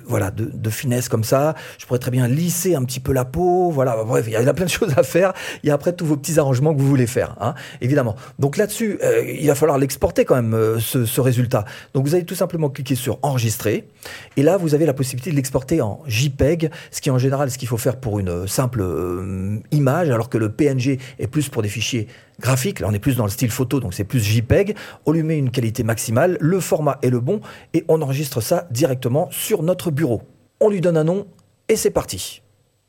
voilà 0.06 0.30
de, 0.30 0.70
finesse 0.70 1.08
comme 1.08 1.24
ça. 1.24 1.54
Je 1.78 1.86
pourrais 1.86 1.98
très 1.98 2.10
bien 2.10 2.28
lisser 2.28 2.74
un 2.74 2.84
petit 2.84 3.00
peu 3.00 3.12
la 3.12 3.24
peau. 3.24 3.70
Voilà, 3.70 3.96
bref, 4.04 4.26
il 4.26 4.32
y 4.32 4.36
a 4.36 4.54
plein 4.54 4.66
de 4.66 4.70
choses 4.80 4.92
à 4.96 5.02
faire. 5.02 5.32
Il 5.62 5.68
y 5.68 5.70
a 5.70 5.74
après 5.74 5.92
tous 5.94 6.04
vos 6.04 6.16
petits 6.16 6.38
arrangements 6.38 6.74
que 6.74 6.80
vous 6.80 6.88
voulez 6.88 7.06
faire, 7.06 7.36
hein, 7.40 7.54
évidemment. 7.80 8.16
Donc 8.38 8.56
là-dessus, 8.56 8.98
euh, 9.02 9.24
il 9.26 9.46
va 9.46 9.54
falloir 9.54 9.78
l'exporter 9.78 10.24
quand 10.24 10.34
même 10.34 10.54
euh, 10.54 10.78
ce, 10.78 11.20
résultat. 11.20 11.64
Donc 11.94 12.06
vous 12.06 12.14
allez 12.14 12.24
tout 12.24 12.34
simplement 12.34 12.68
cliquer 12.68 12.94
sur 12.94 13.18
enregistrer 13.22 13.88
et 14.36 14.42
là 14.42 14.58
vous 14.58 14.74
avez 14.74 14.84
la 14.84 14.92
possibilité 14.92 15.30
de 15.30 15.36
l'exporter 15.36 15.80
en 15.80 16.02
JPEG, 16.06 16.70
ce 16.90 17.00
qui 17.00 17.10
en 17.10 17.18
général 17.18 17.50
ce 17.50 17.58
qu'il 17.58 17.68
faut 17.68 17.78
faire 17.78 17.96
pour 17.96 18.18
une 18.18 18.46
simple 18.46 18.82
euh, 18.82 19.58
image, 19.70 20.10
alors 20.10 20.28
que 20.28 20.38
le 20.38 20.50
PNG 20.52 20.98
est 21.18 21.26
plus 21.26 21.48
pour 21.48 21.62
des 21.62 21.68
fichiers 21.68 22.06
graphique, 22.40 22.80
là 22.80 22.88
on 22.88 22.92
est 22.92 22.98
plus 22.98 23.16
dans 23.16 23.24
le 23.24 23.30
style 23.30 23.50
photo, 23.50 23.80
donc 23.80 23.94
c'est 23.94 24.04
plus 24.04 24.20
JPEG, 24.20 24.76
on 25.06 25.12
lui 25.12 25.22
met 25.22 25.38
une 25.38 25.50
qualité 25.50 25.82
maximale, 25.82 26.36
le 26.40 26.60
format 26.60 26.98
est 27.02 27.10
le 27.10 27.20
bon, 27.20 27.40
et 27.74 27.84
on 27.88 28.02
enregistre 28.02 28.40
ça 28.40 28.66
directement 28.70 29.28
sur 29.30 29.62
notre 29.62 29.90
bureau. 29.90 30.22
On 30.60 30.68
lui 30.68 30.80
donne 30.80 30.96
un 30.96 31.04
nom, 31.04 31.26
et 31.68 31.76
c'est 31.76 31.90
parti. 31.90 32.42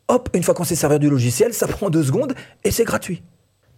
Hop, 0.08 0.30
une 0.34 0.44
fois 0.44 0.54
qu'on 0.54 0.64
s'est 0.64 0.76
servi 0.76 1.00
du 1.00 1.10
logiciel, 1.10 1.54
ça 1.54 1.68
prend 1.68 1.90
deux 1.90 2.04
secondes, 2.04 2.34
et 2.64 2.72
c'est 2.72 2.86
gratuit. 2.86 3.24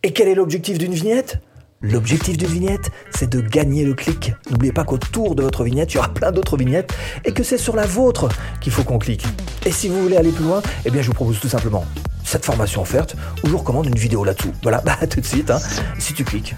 Et 0.04 0.14
quel 0.14 0.28
est 0.28 0.36
l'objectif 0.36 0.78
d'une 0.78 0.94
vignette? 0.94 1.40
L'objectif 1.82 2.38
d'une 2.38 2.50
vignette, 2.50 2.92
c'est 3.10 3.30
de 3.30 3.40
gagner 3.40 3.86
le 3.86 3.94
clic. 3.94 4.34
N'oubliez 4.52 4.74
pas 4.74 4.84
qu'autour 4.84 5.34
de 5.34 5.44
votre 5.44 5.64
vignette, 5.64 5.94
il 5.94 5.96
y 5.96 5.98
aura 5.98 6.14
plein 6.14 6.34
d'autres 6.34 6.58
vignettes 6.58 6.94
et 7.24 7.32
que 7.32 7.42
c'est 7.42 7.58
sur 7.58 7.74
la 7.74 7.86
vôtre 7.86 8.28
qu'il 8.60 8.74
faut 8.74 8.84
qu'on 8.84 9.00
clique. 9.00 9.26
Et 9.66 9.72
si 9.72 9.88
vous 9.88 10.02
voulez 10.02 10.18
aller 10.18 10.32
plus 10.32 10.44
loin, 10.44 10.62
eh 10.84 10.92
bien 10.92 11.02
je 11.02 11.08
vous 11.08 11.14
propose 11.14 11.40
tout 11.40 11.48
simplement 11.48 11.86
cette 12.26 12.46
formation 12.46 12.82
offerte 12.82 13.16
où 13.44 13.48
je 13.48 13.52
vous 13.52 13.60
recommande 13.60 13.86
une 13.86 13.96
vidéo 13.96 14.26
là-dessous. 14.26 14.52
Voilà, 14.62 14.82
bah 14.86 14.98
tout 15.10 15.22
de 15.22 15.26
suite, 15.26 15.50
hein, 15.52 15.60
si 15.98 16.14
tu 16.14 16.26
cliques. 16.26 16.54